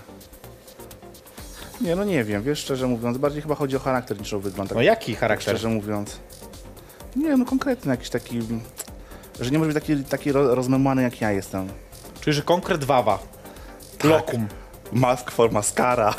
[1.83, 4.69] Nie, no nie wiem, wiesz, szczerze mówiąc, bardziej chyba chodzi o charakter niż o wygląd.
[4.69, 5.53] Tak No jaki charakter?
[5.55, 6.19] Szczerze mówiąc.
[7.15, 8.39] Nie, no konkretny jakiś taki,
[9.39, 11.67] że nie może być taki, taki ro- rozmemłany jak ja jestem.
[12.21, 13.19] Czyli, że konkret wawa.
[14.03, 14.47] Lokum.
[14.93, 16.13] Mask for mascara.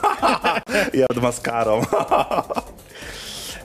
[0.95, 1.83] ja od maskarą.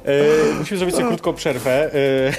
[0.06, 1.94] E, musimy zrobić sobie krótką przerwę.
[1.94, 2.34] E,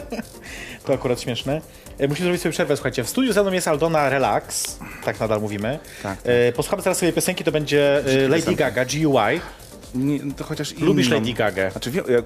[0.86, 1.60] to akurat śmieszne.
[1.98, 3.04] E, musimy zrobić sobie przerwę, słuchajcie.
[3.04, 5.78] W studiu ze mną jest Aldona Relax, tak nadal mówimy.
[6.02, 6.32] Tak, tak.
[6.32, 8.54] E, posłuchamy teraz sobie piosenki, to będzie e, Lady.
[8.54, 9.40] Gaga, GUI.
[9.94, 11.16] Nie, no to chociaż Lubisz inną.
[11.16, 11.70] Lady Gagę?
[11.70, 12.18] Znaczy, wiem, ja,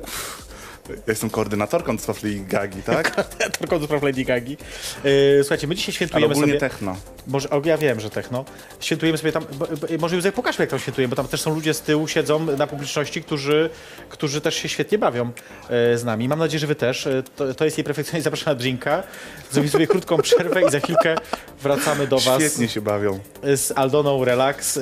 [0.89, 3.29] ja jestem koordynatorką do spraw Lady Gagi, tak?
[3.59, 4.57] Tylko do spraw Lady Gagi.
[5.05, 6.61] E, słuchajcie, my dzisiaj Ale świętujemy ogólnie sobie...
[6.61, 6.97] techno.
[7.27, 8.45] Może, o, ja wiem, że techno.
[8.81, 11.55] Świętujemy sobie tam, bo, bo, może Józef pokażmy jak tam świętujemy, bo tam też są
[11.55, 13.71] ludzie z tyłu, siedzą na publiczności, którzy,
[14.09, 15.31] którzy też się świetnie bawią
[15.69, 16.29] e, z nami.
[16.29, 17.07] Mam nadzieję, że wy też.
[17.07, 19.03] E, to, to jest jej perfekcjonizm, zapraszam na drinka.
[19.51, 21.17] Zrobimy sobie krótką przerwę i za chwilkę
[21.63, 23.19] wracamy do was Świetnie się bawią.
[23.43, 24.77] z Aldoną Relax.
[24.77, 24.81] E,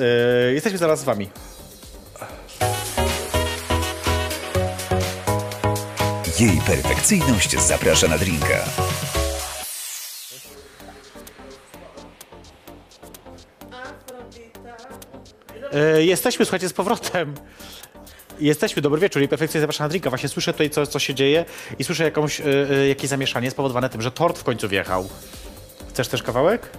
[0.53, 1.29] jesteśmy zaraz z wami.
[6.39, 8.65] Jej perfekcyjność zaprasza na drinka.
[15.73, 17.33] E, jesteśmy, słuchajcie, z powrotem.
[18.39, 20.09] Jesteśmy, dobry wieczór i perfekcyjnie zapraszam na drinka.
[20.09, 21.45] Właśnie słyszę tutaj, co, co się dzieje
[21.79, 25.09] i słyszę jakąś, e, e, jakieś zamieszanie spowodowane tym, że tort w końcu wjechał.
[25.89, 26.69] Chcesz też kawałek?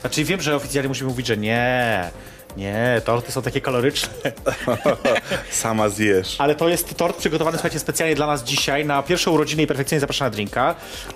[0.00, 2.10] Znaczy wiem, że oficjalnie musimy mówić, że nie,
[2.56, 4.08] nie, torty są takie kaloryczne.
[5.50, 6.36] Sama zjesz.
[6.40, 10.00] Ale to jest tort przygotowany, słuchajcie, specjalnie dla nas dzisiaj na pierwsze urodziny i perfekcyjnie
[10.00, 10.74] zapraszam na drinka.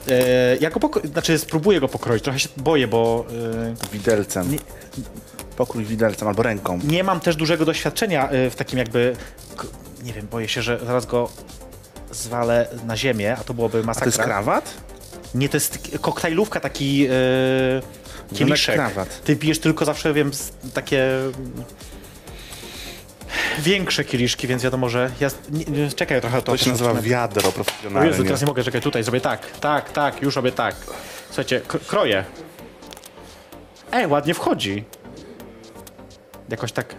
[0.08, 3.24] E, ja go poko- znaczy spróbuję go pokroić, trochę się boję, bo...
[3.84, 4.56] E, Widelcem.
[5.56, 6.78] Pokrój widelcem albo ręką.
[6.84, 9.16] nie mam też dużego doświadczenia y, w takim jakby,
[9.56, 9.64] k-
[10.02, 11.28] nie wiem, boję się, że zaraz go
[12.10, 14.06] zwalę na ziemię, a to byłoby A to masakra.
[14.06, 14.74] jest krawat?
[15.34, 17.08] Nie, to jest k- koktajlówka, taki yy,
[18.32, 18.74] kieliszek.
[18.74, 19.24] krawat.
[19.24, 20.30] Ty pijesz tylko zawsze, wiem,
[20.74, 21.08] takie
[23.58, 25.28] większe kieliszki, więc wiadomo, że ja...
[25.50, 28.10] Nie, czekaj trochę, to To się nazywa wiadro profesjonalnie.
[28.10, 30.76] Jezu, teraz nie mogę, czekaj, tutaj zrobię tak, tak, tak, już robię tak.
[31.26, 32.24] Słuchajcie, kroję.
[33.92, 34.84] Ej, ładnie wchodzi.
[36.48, 36.94] Jakoś tak,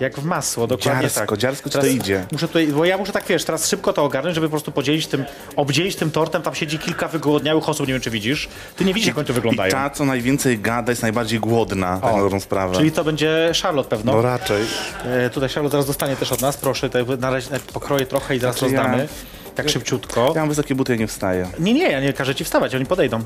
[0.00, 1.38] jak w masło, dokładnie Dziarsko, tak.
[1.38, 2.26] dziarsko ci Teraz to idzie.
[2.32, 5.06] Muszę tutaj, bo ja muszę tak, wiesz, teraz szybko to ogarnąć, żeby po prostu podzielić
[5.06, 5.24] tym,
[5.56, 8.48] obdzielić tym tortem, tam siedzi kilka wygłodniałych osób, nie wiem, czy widzisz.
[8.76, 9.70] Ty nie widzisz, jak oni I wyglądają.
[9.72, 12.76] ta, co najwięcej gada, jest najbardziej głodna, tak na dobrą sprawę.
[12.76, 14.12] Czyli to będzie Charlotte pewno.
[14.12, 14.64] No raczej.
[15.04, 18.38] E, tutaj Charlotte zaraz dostanie też od nas, proszę, tutaj na razie pokroję trochę i
[18.38, 19.08] zaraz Znaczy ja- rozdamy.
[19.54, 20.32] Tak szybciutko.
[20.34, 21.48] Ja mam wysokie buty, ja nie wstaję.
[21.58, 23.20] Nie, nie, ja nie każę ci wstawać, oni podejdą.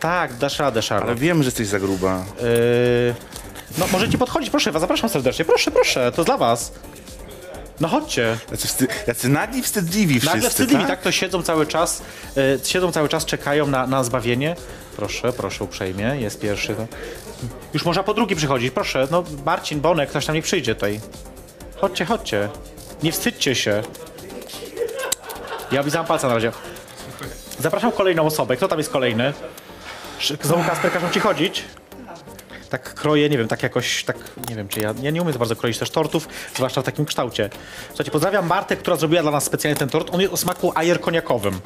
[0.00, 1.20] tak, dasz radę, Ale Charlotte.
[1.20, 2.24] wiem, że jesteś za gruba.
[2.42, 3.14] Yy,
[3.78, 5.44] no, możecie podchodzić, proszę was, zapraszam serdecznie.
[5.44, 6.72] Proszę, proszę, to dla was.
[7.80, 8.38] No chodźcie.
[8.50, 8.86] Jacy, wsty...
[9.06, 10.90] Jacy nagli, wstydliwi wszyscy, Nagle wstydliwi, tak?
[10.90, 11.02] tak?
[11.02, 12.02] To siedzą cały czas,
[12.36, 14.56] yy, siedzą cały czas, czekają na, na zbawienie.
[14.96, 16.74] Proszę, proszę uprzejmie, jest pierwszy.
[16.78, 16.86] No.
[17.74, 19.08] Już można po drugi przychodzić, proszę.
[19.10, 21.00] No, Marcin, Bonek, ktoś tam nie przyjdzie tutaj.
[21.80, 22.48] Chodźcie, chodźcie.
[23.02, 23.82] Nie wstydźcie się.
[25.72, 26.52] Ja oblizałem palca na razie.
[27.60, 28.56] Zapraszam kolejną osobę.
[28.56, 29.32] Kto tam jest kolejny?
[30.20, 31.64] Sz- Znowu Kasper, każą ci chodzić?
[32.70, 34.16] Tak kroję, nie wiem, tak jakoś, tak,
[34.50, 37.04] nie wiem, czy ja, ja nie umiem za bardzo kroić też tortów, zwłaszcza w takim
[37.04, 37.50] kształcie.
[37.88, 40.14] Słuchajcie, pozdrawiam Martę, która zrobiła dla nas specjalnie ten tort.
[40.14, 41.60] On jest o smaku ajer koniakowym.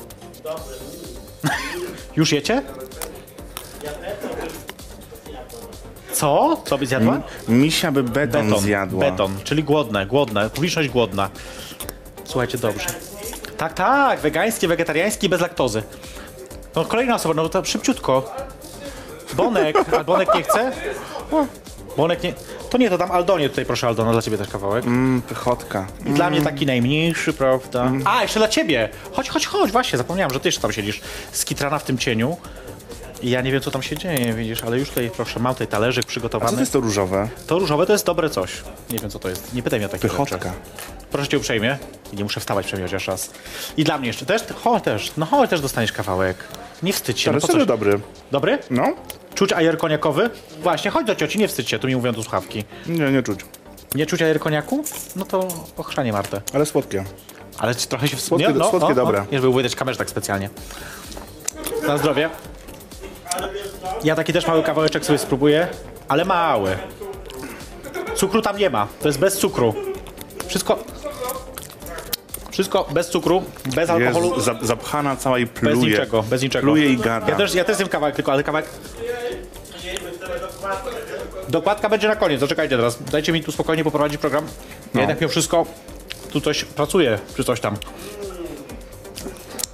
[2.17, 2.63] Już jecie?
[6.13, 6.63] Co?
[6.65, 7.21] Co byś zjadła?
[7.49, 9.01] Misia by beton, Beton, zjadła.
[9.11, 11.31] beton, czyli głodne, głodne, publiczność głodna.
[12.25, 12.87] Słuchajcie, dobrze.
[13.57, 15.83] Tak, tak, wegańskie, wegetariańskie i bez laktozy.
[16.77, 18.35] No kolejna osoba, no to szybciutko.
[19.37, 20.73] Bonek, a Bonek nie chce?
[21.33, 21.47] O,
[21.97, 22.35] Bonek nie...
[22.71, 24.85] To nie, to dam Aldonie tutaj, proszę Aldona, dla ciebie też kawałek.
[24.85, 25.87] Mm, pychotka.
[26.07, 27.93] I dla mnie taki najmniejszy, prawda?
[28.05, 28.89] A, jeszcze dla ciebie.
[29.13, 31.01] Chodź, chodź, chodź, właśnie, zapomniałem, że ty jeszcze tam siedzisz.
[31.33, 32.37] Skitrana w tym cieniu.
[33.23, 35.67] I ja nie wiem, co tam się dzieje, widzisz, ale już tutaj, proszę, mam tutaj
[35.67, 36.53] talerzyk A co przygotowany.
[36.53, 37.29] to jest to różowe?
[37.47, 38.53] To różowe to jest dobre coś.
[38.91, 39.55] Nie wiem, co to jest.
[39.55, 40.37] Nie pytaj mnie o takie Pychotka.
[40.39, 40.51] rzeczy.
[41.11, 41.79] Proszę cię uprzejmie.
[42.13, 43.31] I nie muszę wstawać przejmie chociaż raz.
[43.77, 44.27] I dla mnie jeszcze.
[44.27, 44.43] Też?
[44.65, 45.13] Chodź też.
[45.17, 46.37] No chodź, też dostaniesz kawałek.
[46.83, 47.31] Nie wstydź się.
[47.31, 48.01] Ale No dobry.
[48.33, 48.59] Dobry?
[48.71, 48.95] No?
[49.35, 50.31] Czuć ajer koniakowy?
[50.63, 51.79] Właśnie, chodź do cioci, nie wstydź się.
[51.79, 52.65] Tu mi mówią do słuchawki.
[52.87, 53.41] Nie, nie czuć.
[53.95, 54.85] Nie czuć ajer koniaku?
[55.17, 56.41] No to ochrzanie Martę.
[56.53, 57.05] Ale słodkie.
[57.59, 58.29] Ale trochę się wstydź.
[58.31, 58.55] Słodkie- Nie?
[58.55, 59.19] No, słodkie no, dobre.
[59.21, 59.27] No.
[59.33, 60.51] Nie, żeby wydać kamerę tak specjalnie.
[61.87, 62.31] Na zdrowie.
[64.05, 65.69] Ja taki też mały kawałeczek sobie spróbuję,
[66.09, 66.79] ale mały.
[68.15, 68.87] Cukru tam nie ma.
[69.03, 69.75] To jest bez cukru.
[70.47, 70.79] Wszystko...
[72.51, 73.43] Wszystko bez cukru,
[73.75, 74.33] bez alkoholu.
[74.35, 75.75] Jest za, zapchana cała i pluje.
[75.75, 76.63] Bez niczego, bez niczego.
[76.65, 77.29] Pluje i gada.
[77.29, 78.69] Ja też, ja też zjem kawałek tylko, ale kawałek...
[81.49, 83.03] Dokładka będzie na koniec, zaczekajcie teraz.
[83.03, 84.45] Dajcie mi tu spokojnie poprowadzić program.
[84.45, 84.51] Ja
[84.95, 85.01] No.
[85.01, 85.67] jednak mimo wszystko
[86.33, 87.77] tu coś pracuje, czy coś tam.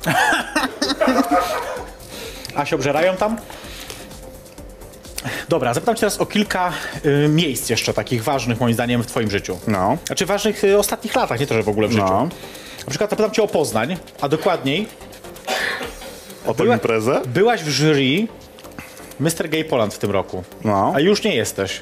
[2.57, 3.37] A się obżerają tam?
[5.49, 6.73] Dobra, zapytam cię teraz o kilka
[7.25, 9.59] y, miejsc jeszcze takich ważnych moim zdaniem w twoim życiu.
[9.67, 9.97] No.
[10.07, 12.05] Znaczy ważnych y, ostatnich latach, nie to, że w ogóle w życiu.
[12.05, 12.29] No.
[12.85, 14.89] Na przykład zapytam cię o Poznań, a dokładniej
[16.47, 17.21] O tę Była- imprezę?
[17.27, 18.29] Byłaś w jury
[19.21, 19.49] Mr.
[19.49, 20.45] Gay Poland w tym roku.
[20.65, 20.93] No.
[20.95, 21.81] A już nie jesteś.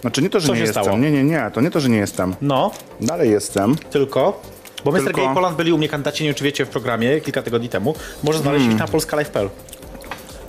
[0.00, 0.84] Znaczy nie to, że Co nie się jestem.
[0.84, 0.98] stało?
[0.98, 1.50] Nie, nie, nie.
[1.54, 2.36] To nie to, że nie jestem.
[2.40, 3.76] No, Dalej jestem.
[3.90, 4.42] tylko.
[4.84, 5.04] Bo Mr.
[5.04, 7.68] Tylko- Gay Poland byli u mnie kandydaci, nie wiem czy wiecie, w programie kilka tygodni
[7.68, 7.94] temu.
[8.22, 8.76] Może znaleźć Hmm.
[8.76, 9.50] ich na polskalife.pl.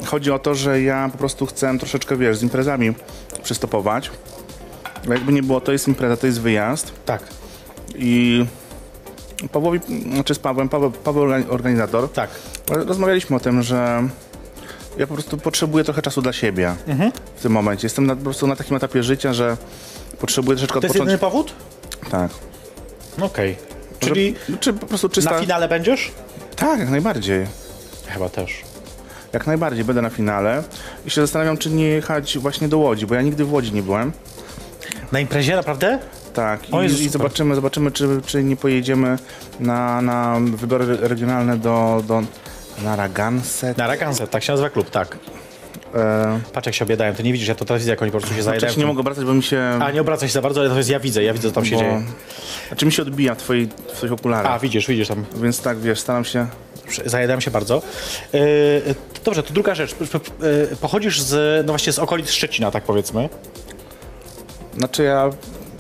[0.06, 2.94] Chodzi o to, że ja po prostu chcę troszeczkę, wiesz, z imprezami
[3.44, 4.12] przystopować.
[5.10, 6.92] Jakby nie było, to jest impreza, to jest wyjazd.
[7.06, 7.24] Tak,
[7.96, 8.46] I
[9.52, 9.80] Pawłowi,
[10.14, 12.30] znaczy z Pawłem, Paweł, Paweł organi- organizator, tak.
[12.68, 14.08] rozmawialiśmy o tym, że
[14.98, 17.12] ja po prostu potrzebuję trochę czasu dla siebie Mhm.
[17.36, 17.86] w tym momencie.
[17.86, 19.58] Jestem na, po prostu na takim etapie życia, że
[20.20, 21.12] potrzebuję troszeczkę To jest odpocząć.
[21.12, 21.54] jedyny powód?
[22.12, 22.32] Tak.
[23.18, 23.56] No Okej.
[24.00, 25.32] Czyli Że, czy po prostu czysta...
[25.32, 26.12] na finale będziesz?
[26.56, 27.46] Tak, jak najbardziej.
[28.08, 28.62] Chyba też.
[29.34, 30.64] Jak najbardziej będę na finale
[31.06, 33.84] i się zastanawiam, czy nie jechać właśnie do Łodzi, bo ja nigdy w Łodzi nie
[33.84, 34.12] byłem.
[35.12, 36.00] Na imprezie naprawdę?
[36.34, 39.18] Tak, O i, i zobaczymy, zobaczymy czy, czy nie pojedziemy
[39.60, 42.22] na, na wybory re- regionalne do, do
[42.84, 43.78] Narragansett.
[43.78, 45.18] Na Raganset, tak się nazywa klub, tak.
[45.96, 48.36] E, Patrz jak się obiadają, ty nie widzisz, ja to telewizja jak oni po prostu
[48.36, 48.70] się znaczy, zajadają.
[48.70, 49.62] ja się nie mogę obracać, bo mi się...
[49.82, 51.66] A nie obracaj się za bardzo, ale to jest ja widzę, ja widzę co tam
[51.66, 52.04] się bo, dzieje.
[52.68, 54.52] Znaczy mi się odbija w twoich, w twoich okularach.
[54.52, 55.26] A, widzisz, widzisz tam.
[55.36, 56.48] Więc tak, wiesz, staram się...
[57.06, 57.82] Zajadałem się bardzo.
[58.34, 58.42] Yy,
[59.26, 59.96] dobrze, to druga rzecz.
[60.00, 63.30] Yy, Pochodzisz z, no właśnie z okolic Szczecina, tak powiedzmy.
[64.78, 65.30] Znaczy ja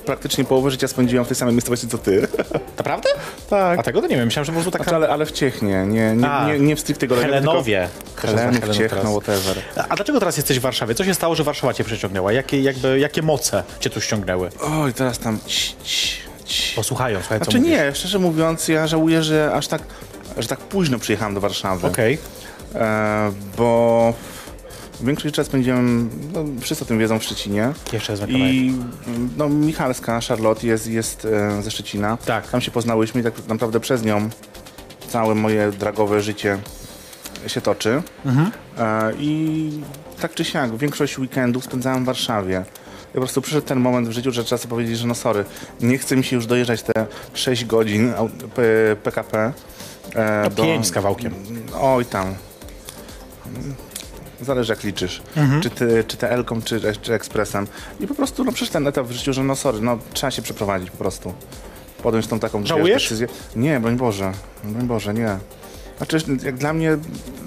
[0.07, 2.27] praktycznie połowę życia spędziłem w tej samej miejscowości co ty.
[2.77, 3.09] Naprawdę?
[3.49, 3.79] tak.
[3.79, 4.81] A tego to nie wiem, myślałem, że po prostu tak...
[4.81, 7.89] Znaczy, ale, ale w Ciechnie, nie, nie, A, nie, nie w stricte regionie, Helenowie.
[8.15, 9.57] tylko Helenów, Ciechno, whatever.
[9.89, 10.95] A dlaczego teraz jesteś w Warszawie?
[10.95, 12.31] Co się stało, że Warszawa cię przyciągnęła?
[12.31, 14.49] Jakie, jakby, jakie moce cię tu ściągnęły?
[14.61, 15.39] Oj, teraz tam...
[15.45, 16.75] Ci, ci, ci.
[16.75, 17.71] Posłuchają, słuchaj, co Znaczy mówisz.
[17.73, 19.81] nie, szczerze mówiąc, ja żałuję, że aż tak,
[20.37, 21.87] że tak późno przyjechałem do Warszawy.
[21.87, 22.17] Okej.
[22.75, 24.13] E, bo
[25.01, 27.73] większość czasu spędziłem, no, wszyscy o tym wiedzą, w Szczecinie.
[27.93, 28.53] Jeszcze wezmę kawałek.
[28.53, 28.73] I
[29.37, 32.17] no, Michalska, Charlotte jest, jest e, ze Szczecina.
[32.17, 32.49] Tak.
[32.49, 34.29] Tam się poznałyśmy i tak naprawdę przez nią
[35.09, 36.57] całe moje dragowe życie
[37.47, 38.01] się toczy.
[38.25, 38.51] Mhm.
[38.77, 39.69] E, I
[40.21, 42.65] tak czy siak, większość weekendów spędzałem w Warszawie.
[43.09, 45.45] I po prostu przyszedł ten moment w życiu, że trzeba sobie powiedzieć, że no sorry,
[45.81, 48.13] nie chce mi się już dojeżdżać te 6 godzin
[49.03, 49.53] PKP.
[50.15, 51.33] E, No pięć z kawałkiem.
[51.81, 52.35] Oj tam.
[54.41, 55.21] Zależy jak liczysz.
[55.35, 55.61] Mhm.
[55.61, 57.67] Czy, ty, czy te Elką, czy, czy Ekspresem.
[57.99, 60.41] I po prostu no, przyszedł ten etap w życiu, że no sorry, no trzeba się
[60.41, 61.33] przeprowadzić po prostu.
[62.03, 63.03] Podjąć tą taką Żałujesz?
[63.03, 63.27] decyzję.
[63.55, 64.31] Nie, broń Boże.
[64.63, 65.37] Broń Boże, nie.
[65.97, 66.97] Znaczy, jak dla mnie,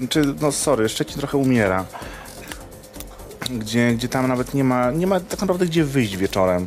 [0.09, 1.85] czy, no sorry, Szczecin trochę umiera.
[3.51, 6.67] Gdzie, gdzie tam nawet nie ma, nie ma tak naprawdę gdzie wyjść wieczorem.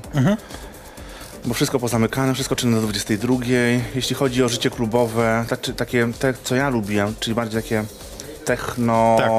[1.45, 3.35] Bo wszystko pozamykane, wszystko czynne do 22.
[3.95, 7.83] Jeśli chodzi o życie klubowe, tak, takie, te, co ja lubię, czyli bardziej takie
[8.45, 9.29] techno, Tak.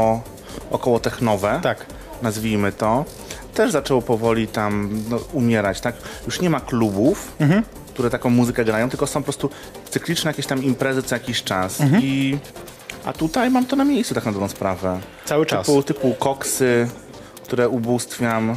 [0.70, 1.86] Około technowe, Tak.
[2.22, 3.04] nazwijmy to,
[3.54, 5.94] też zaczęło powoli tam no, umierać, tak?
[6.26, 7.62] Już nie ma klubów, Mhm.
[7.94, 9.50] które taką muzykę grają, tylko są po prostu
[9.90, 11.80] cykliczne jakieś tam imprezy co jakiś czas.
[11.80, 12.02] Mhm.
[12.02, 12.38] I,
[13.04, 15.00] a tutaj mam to na miejscu tak na dobrą sprawę.
[15.24, 15.66] Cały czas.
[15.66, 16.88] Typu, typu koksy,
[17.42, 18.56] które ubóstwiam,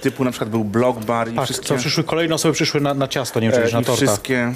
[0.00, 1.68] typu na przykład był blog bar i Patrz, wszystkie...
[1.68, 3.92] co przyszły, kolejne osoby przyszły na, na ciasto, nie wiem, czy E, na torta.
[4.06, 4.52] wszystkie.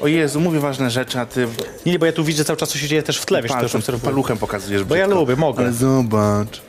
[0.00, 1.48] O Jezu, mówię ważne rzeczy, a ty
[1.86, 3.52] Nie, nie, bo ja tu widzę cały czas, co się dzieje też w tle, wiesz,
[3.52, 4.04] też palcem, obserwuję.
[4.10, 5.20] paluchem pokazujesz Bo ja brzydko.
[5.20, 5.62] lubię, mogę.
[5.64, 6.62] Ale zobacz.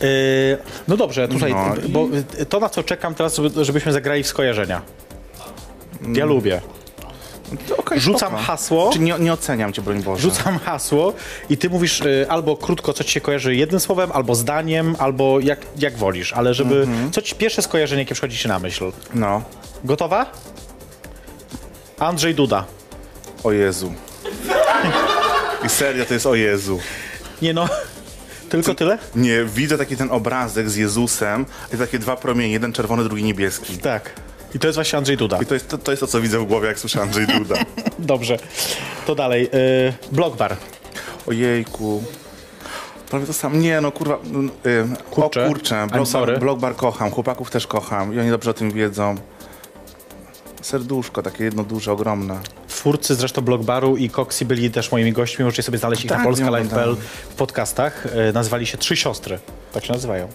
[0.00, 0.08] Yy,
[0.88, 2.08] no dobrze, tutaj, No i- bo
[2.48, 4.82] to na co czekam teraz, żeby- żebyśmy zagrali w skojarzenia.
[6.14, 6.60] Ja lubię.
[7.68, 8.42] To okej, Rzucam spoko.
[8.44, 8.90] hasło.
[8.92, 10.22] Czy nie, nie oceniam cię, broń Boże.
[10.22, 11.12] Rzucam hasło
[11.50, 15.40] i ty mówisz y, albo krótko, co ci się kojarzy jednym słowem, albo zdaniem, albo
[15.40, 16.80] jak, jak wolisz, ale żeby...
[16.82, 17.12] Mhm.
[17.12, 18.92] Co ci pierwsze skojarzenie, jakie przychodzi ci na myśl?
[19.14, 19.42] No.
[19.84, 20.32] Gotowa?
[21.98, 22.64] Andrzej Duda.
[23.44, 23.92] O Jezu.
[25.64, 26.80] I serio, to jest o Jezu.
[27.42, 27.68] Nie no,
[28.48, 28.98] Tylko tyle?
[29.14, 33.78] Nie, widzę taki ten obrazek z Jezusem i takie dwa promienie, jeden czerwony, drugi niebieski.
[33.78, 34.10] Tak.
[34.54, 35.38] I to jest właśnie Andrzej Duda.
[35.42, 37.54] I to jest to, to, jest to co widzę w głowie, jak słyszę Andrzej Duda.
[37.98, 38.38] Dobrze.
[39.06, 39.42] To dalej.
[39.42, 40.56] Yy, Blogbar.
[41.26, 42.02] Ojejku.
[43.10, 43.60] Prawie to sam.
[43.60, 44.18] Nie, no kurwa.
[44.24, 45.46] mm, y, Kurczę.
[45.46, 46.38] O kurczę.
[46.40, 49.14] Blogbar kocham, chłopaków też kocham i oni dobrze o tym wiedzą.
[50.62, 52.40] Serduszko, takie jedno duże, ogromne.
[52.68, 55.44] Twórcy zresztą Blogbaru i Coxi byli też moimi gośćmi.
[55.44, 56.96] Możecie sobie znaleźć ich Tak, na oglądałem.
[57.30, 58.06] w podcastach.
[58.14, 59.38] Yy, nazywali się Trzy Siostry.
[59.72, 60.28] Tak się nazywają.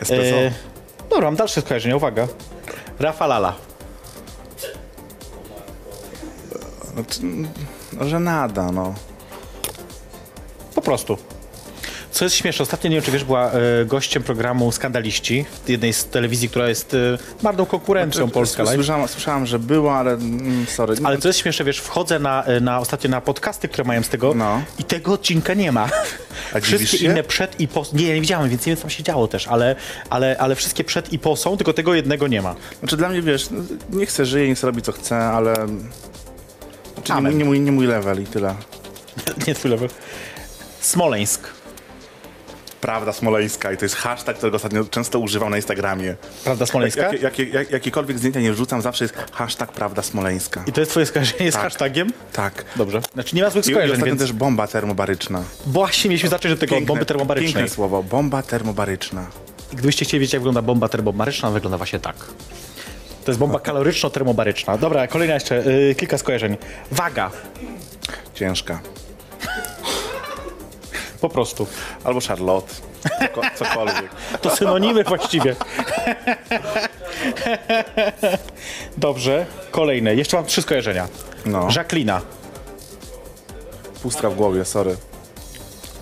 [0.00, 0.36] Espresso.
[0.36, 0.52] Yy,
[1.10, 1.96] dobra, mam dalsze skojarzenie.
[1.96, 2.28] Uwaga.
[3.00, 3.54] Rafa Lala.
[6.94, 7.20] Znaczy,
[7.92, 8.94] no, że nada, no.
[10.74, 11.18] Po prostu.
[12.16, 16.04] Co jest śmieszne, ostatnio, nie wiem czy wiesz, była e, gościem programu Skandaliści, jednej z
[16.04, 18.74] telewizji, która jest e, marną konkurencją Polska Live.
[18.74, 20.94] Słyszałam, słyszałam, że była, ale mm, sorry.
[21.04, 24.08] Ale co jest śmieszne, wiesz, wchodzę na, e, na ostatnio na podcasty, które mają z
[24.08, 24.62] tego No.
[24.78, 25.88] i tego odcinka nie ma.
[26.54, 27.86] A wszystkie inne przed i po...
[27.92, 29.76] Nie, nie widziałem, więc nie wiem, co tam się działo też, ale,
[30.10, 32.54] ale, ale wszystkie przed i po są, tylko tego jednego nie ma.
[32.78, 35.54] Znaczy dla mnie, wiesz, no, nie chcę żyje, nie chcę robić co chce, ale...
[36.94, 38.54] Znaczy, nie, nie, mój, nie mój level i tyle.
[39.46, 39.88] nie twój level.
[40.80, 41.65] Smoleńsk.
[42.80, 46.14] Prawda smoleńska i to jest hashtag, którego ostatnio często używam na Instagramie.
[46.44, 47.02] Prawda Smoleńska?
[47.02, 50.64] Jak, jakie, jak, jakiekolwiek zdjęcia nie wrzucam, zawsze jest hashtag prawda smoleńska.
[50.66, 51.62] I to jest twoje skojarzenie z Tak.
[51.62, 52.12] hashtagiem?
[52.32, 52.64] Tak.
[52.76, 53.00] Dobrze.
[53.14, 55.42] Znaczy nie ma złych I, i skojarzeń, ostatnio więc też bomba termobaryczna.
[55.66, 57.54] właśnie mieliśmy zacząć od tego Piękne- bomby termobarycznej.
[57.54, 59.26] Piękne słowo, bomba termobaryczna.
[59.72, 62.16] Gdybyście chcieli wiedzieć, jak wygląda bomba termobaryczna, wygląda właśnie tak.
[63.24, 64.78] To jest bomba kaloryczno-termobaryczna.
[64.78, 66.56] Dobra, kolejna jeszcze, y, kilka skojarzeń.
[66.92, 67.30] Waga,
[68.34, 68.80] Ciężka.
[71.28, 71.66] Po prostu.
[72.04, 72.74] Albo Charlotte.
[73.20, 74.10] Coko, cokolwiek.
[74.42, 75.56] To synonimy właściwie.
[78.96, 80.14] Dobrze, kolejne.
[80.14, 81.08] Jeszcze mam trzy skojarzenia.
[81.46, 81.68] No.
[81.76, 82.12] Jacqueline.
[84.02, 84.96] Pustka w głowie, sorry.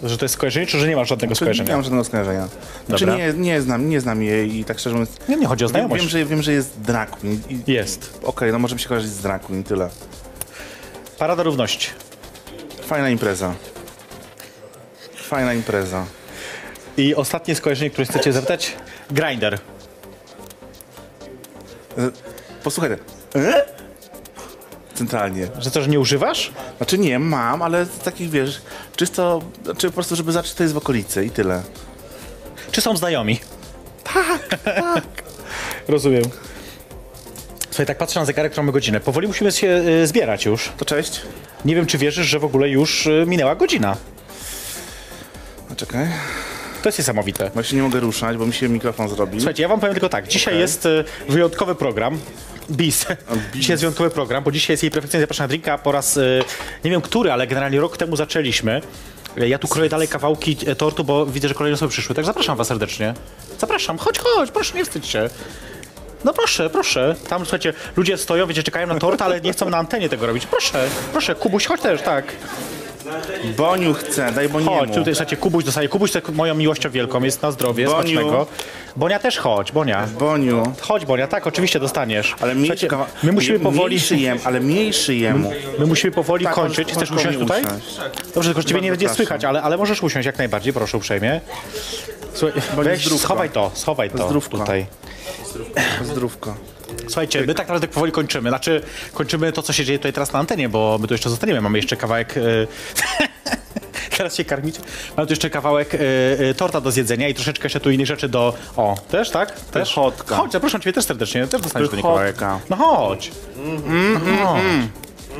[0.02, 1.72] Że to jest skojarzenie, czy że nie masz żadnego Nie skojarzenia?
[1.72, 2.48] mam żadnego skojarzenia.
[2.86, 3.26] Znaczy Dobra.
[3.26, 5.10] nie, nie, znam, nie znam jej i tak szczerze mówiąc...
[5.28, 6.02] Nie, nie chodzi o znajomość.
[6.02, 7.40] wiem, że, wiem, że jest drag queen.
[7.50, 8.20] i- Jest.
[8.24, 9.88] Okej, no może mi się kojarzyć z drag queen tyle.
[11.18, 11.88] Parada Równości.
[12.86, 13.54] Fajna impreza.
[15.28, 16.06] Fajna impreza.
[16.96, 18.76] I ostatnie skojarzenie, które chcecie zapytać?
[19.10, 19.58] Grinder.
[22.62, 22.92] Posłuchaj.
[23.34, 23.64] E?
[24.94, 25.48] Centralnie.
[25.58, 26.52] Że to, że nie używasz?
[26.76, 28.62] Znaczy nie, mam, ale takich wiesz,
[28.96, 31.62] czysto, znaczy po prostu, żeby zacząć, to jest w okolicy i tyle.
[32.70, 33.40] Czy są znajomi?
[34.04, 35.04] Tak, tak.
[35.88, 36.24] Rozumiem.
[37.70, 39.00] Słuchaj, tak patrzę na zegarek, którą mamy godzinę.
[39.00, 40.72] Powoli musimy się y, zbierać już.
[40.76, 41.20] To cześć.
[41.64, 43.96] Nie wiem, czy wierzysz, że w ogóle już y, minęła godzina.
[45.76, 46.06] Czekaj,
[46.82, 47.50] To jest niesamowite.
[47.62, 49.38] się nie mogę ruszać, bo mi się mikrofon zrobi.
[49.40, 50.28] Słuchajcie, ja wam powiem tylko tak.
[50.28, 52.18] Dzisiaj jest y, wyjątkowy program.
[52.70, 53.06] BIS.
[53.54, 56.42] Dzisiaj jest wyjątkowy program, bo dzisiaj jest jej perfekcyjnie zapraszana drinka po raz, y,
[56.84, 58.80] nie wiem który, ale generalnie rok temu zaczęliśmy.
[59.38, 62.56] Y, Ja tu kroję dalej kawałki tortu, bo widzę, że kolejne osoby przyszły, tak zapraszam
[62.56, 63.14] was serdecznie.
[63.58, 65.30] Zapraszam, chodź, chodź, proszę, nie wstydź się.
[66.24, 67.14] No proszę, proszę.
[67.28, 70.46] Tam, słuchajcie, ludzie stoją, wiecie, czekają na tort, ale nie chcą na antenie tego robić.
[70.46, 72.24] Proszę, proszę, Kubuś, chodź też, tak.
[73.56, 74.70] Boniu chce, daj Boniemu.
[74.70, 75.88] Chodź, tutaj, słuchajcie, Kubuś dostaje.
[75.88, 77.96] Kubuś tak moją miłością wielką jest na zdrowie, Boniu.
[78.02, 78.46] smacznego.
[78.96, 80.06] Bonia też chodź, Bonia.
[80.18, 80.62] Boniu.
[80.80, 82.34] Chodź, Bonia, tak, oczywiście dostaniesz.
[82.40, 83.86] Ale mniejszy, Słuchajcie, my musimy powoli...
[83.96, 85.52] Mniejszy jem, ale mniejszy jemu.
[85.78, 86.92] My musimy powoli Tak, kończyć.
[86.92, 87.62] Chcesz usiąść mnie tutaj?
[88.34, 91.40] Dobrze, tylko że ciebie nie będzie słychać, ale, ale możesz usiąść jak najbardziej, proszę uprzejmie.
[92.34, 93.24] Słuchaj, weź, zdrówko.
[93.24, 94.58] schowaj to, schowaj to Zdrówko.
[94.58, 94.86] tutaj.
[96.02, 96.54] Zdrówko.
[97.06, 98.48] Słuchajcie, my tak naprawdę powoli kończymy.
[98.48, 98.82] Znaczy,
[99.12, 101.60] kończymy to, co się dzieje tutaj teraz na antenie, bo my tu jeszcze zostaniemy.
[101.60, 102.36] Mamy jeszcze kawałek...
[102.36, 102.66] y,
[104.16, 104.76] Teraz się karmić.
[105.16, 105.98] Mamy tu jeszcze kawałek y,
[106.50, 108.54] y, torta do zjedzenia i troszeczkę jeszcze tu innych rzeczy do...
[108.76, 109.60] O, też, tak?
[109.60, 109.88] Też?
[109.88, 110.36] Pychotka.
[110.36, 111.46] Chodź, zapraszam ciebie też serdecznie.
[111.46, 112.36] Też dostaniesz ten kawałek.
[112.36, 112.60] Pychotka.
[112.70, 113.30] No chodź.
[114.14, 114.62] No chodź.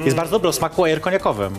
[0.05, 1.55] Jest bardzo dobry o smaku air koniakowym.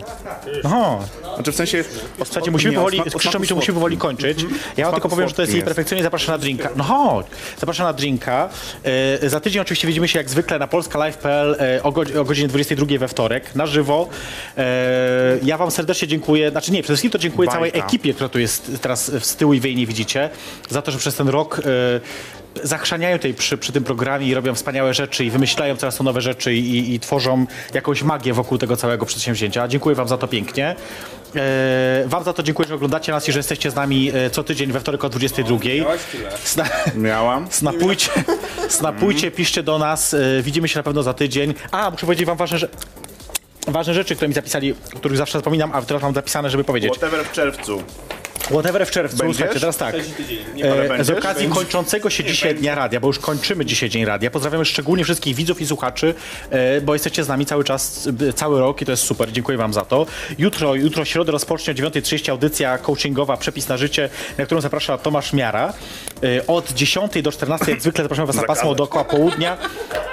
[0.63, 1.35] No chodź.
[1.35, 1.83] Znaczy w sensie...
[2.25, 4.45] Słuchajcie, musimy nie, o powoli, o Krzysztof mi, musimy powoli kończyć.
[4.77, 5.65] Ja wam tylko powiem, że to jest jej jest.
[5.65, 6.69] perfekcyjnie zapraszana na drinka.
[6.75, 7.25] No chodź,
[7.59, 8.49] zapraszana na drinka.
[9.21, 12.47] E, za tydzień oczywiście widzimy się jak zwykle na polskalive.pl e, o, godz- o godzinie
[12.47, 14.07] 22 we wtorek, na żywo.
[14.57, 17.57] E, ja wam serdecznie dziękuję, znaczy nie, przede wszystkim to dziękuję Bajka.
[17.57, 20.29] całej ekipie, która tu jest teraz z tyłu i wy jej nie widzicie,
[20.69, 21.61] za to, że przez ten rok e,
[22.63, 26.21] zachrzaniają tutaj przy, przy tym programie i robią wspaniałe rzeczy i wymyślają coraz to nowe
[26.21, 29.67] rzeczy i, i, tworzą jakąś magię wokół tego całego przedsięwzięcia.
[29.67, 30.75] Dziękuję wam za to pięknie.
[31.35, 34.43] E, wam za to dziękuję, że oglądacie nas i że jesteście z nami e, co
[34.43, 35.57] tydzień we wtorek o 22.
[36.43, 37.47] Sna, Miałam.
[37.51, 38.09] snapujcie,
[38.69, 40.13] snapujcie, piszcie do nas.
[40.13, 41.53] E, widzimy się na pewno za tydzień.
[41.71, 42.69] A, muszę powiedzieć wam ważne, że
[43.67, 46.97] ważne rzeczy, które mi zapisali, o których zawsze zapominam, a teraz mam zapisane, żeby powiedzieć.
[46.97, 47.83] Whatever w czerwcu.
[48.51, 49.37] Whatever w czerwcu, Będziesz?
[49.37, 49.95] słuchajcie, teraz tak.
[50.97, 51.57] E, z okazji Będziesz?
[51.63, 55.61] kończącego się dzisiaj Dnia Radia, bo już kończymy dzisiaj Dzień Radia, pozdrawiamy szczególnie wszystkich widzów
[55.61, 56.13] i słuchaczy,
[56.49, 59.57] e, bo jesteście z nami cały czas, e, cały rok i to jest super, dziękuję
[59.57, 60.05] wam za to.
[60.37, 65.33] Jutro, jutro środę rozpocznie o 9.30 audycja coachingowa Przepis na życie, na którą zaprasza Tomasz
[65.33, 65.73] Miara.
[66.23, 69.57] E, Od 10 do 14 jak zwykle zapraszamy was na pasmo dookoła południa.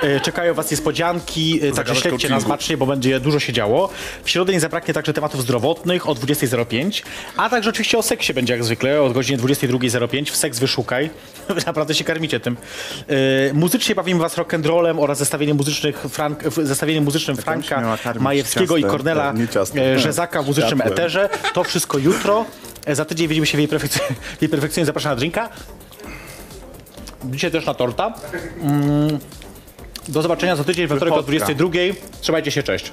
[0.03, 2.49] E, Czekają was niespodzianki, e, także śledźcie nas coachingu.
[2.49, 3.89] bacznie, bo będzie dużo się działo.
[4.25, 7.03] W środę nie zabraknie także tematów zdrowotnych o 20.05,
[7.37, 11.11] a także oczywiście o seksie będzie jak zwykle o godzinie 22.05 w Seks Wyszukaj.
[11.49, 12.57] Wy Naprawdę się karmicie tym.
[13.09, 18.77] E, muzycznie bawimy was rock'n'rollem oraz zestawieniem muzycznych Frank, zestawieniem muzycznym Franka miała karmić Majewskiego
[18.77, 19.83] i Kornela e, ciastem.
[19.83, 21.29] e, Rzezaka w muzycznym eterze.
[21.55, 22.45] To wszystko jutro.
[22.87, 25.49] E, Za tydzień widzimy się w jej perfekcyjnie, w jej perfekcyjnie zapraszam na drinka.
[27.25, 28.15] Dzisiaj też na torta.
[28.63, 29.19] Mm.
[30.09, 31.55] Do zobaczenia za tydzień we wtorek o Wychodka.
[31.55, 31.95] 22.00.
[32.21, 32.93] Trzymajcie się, cześć.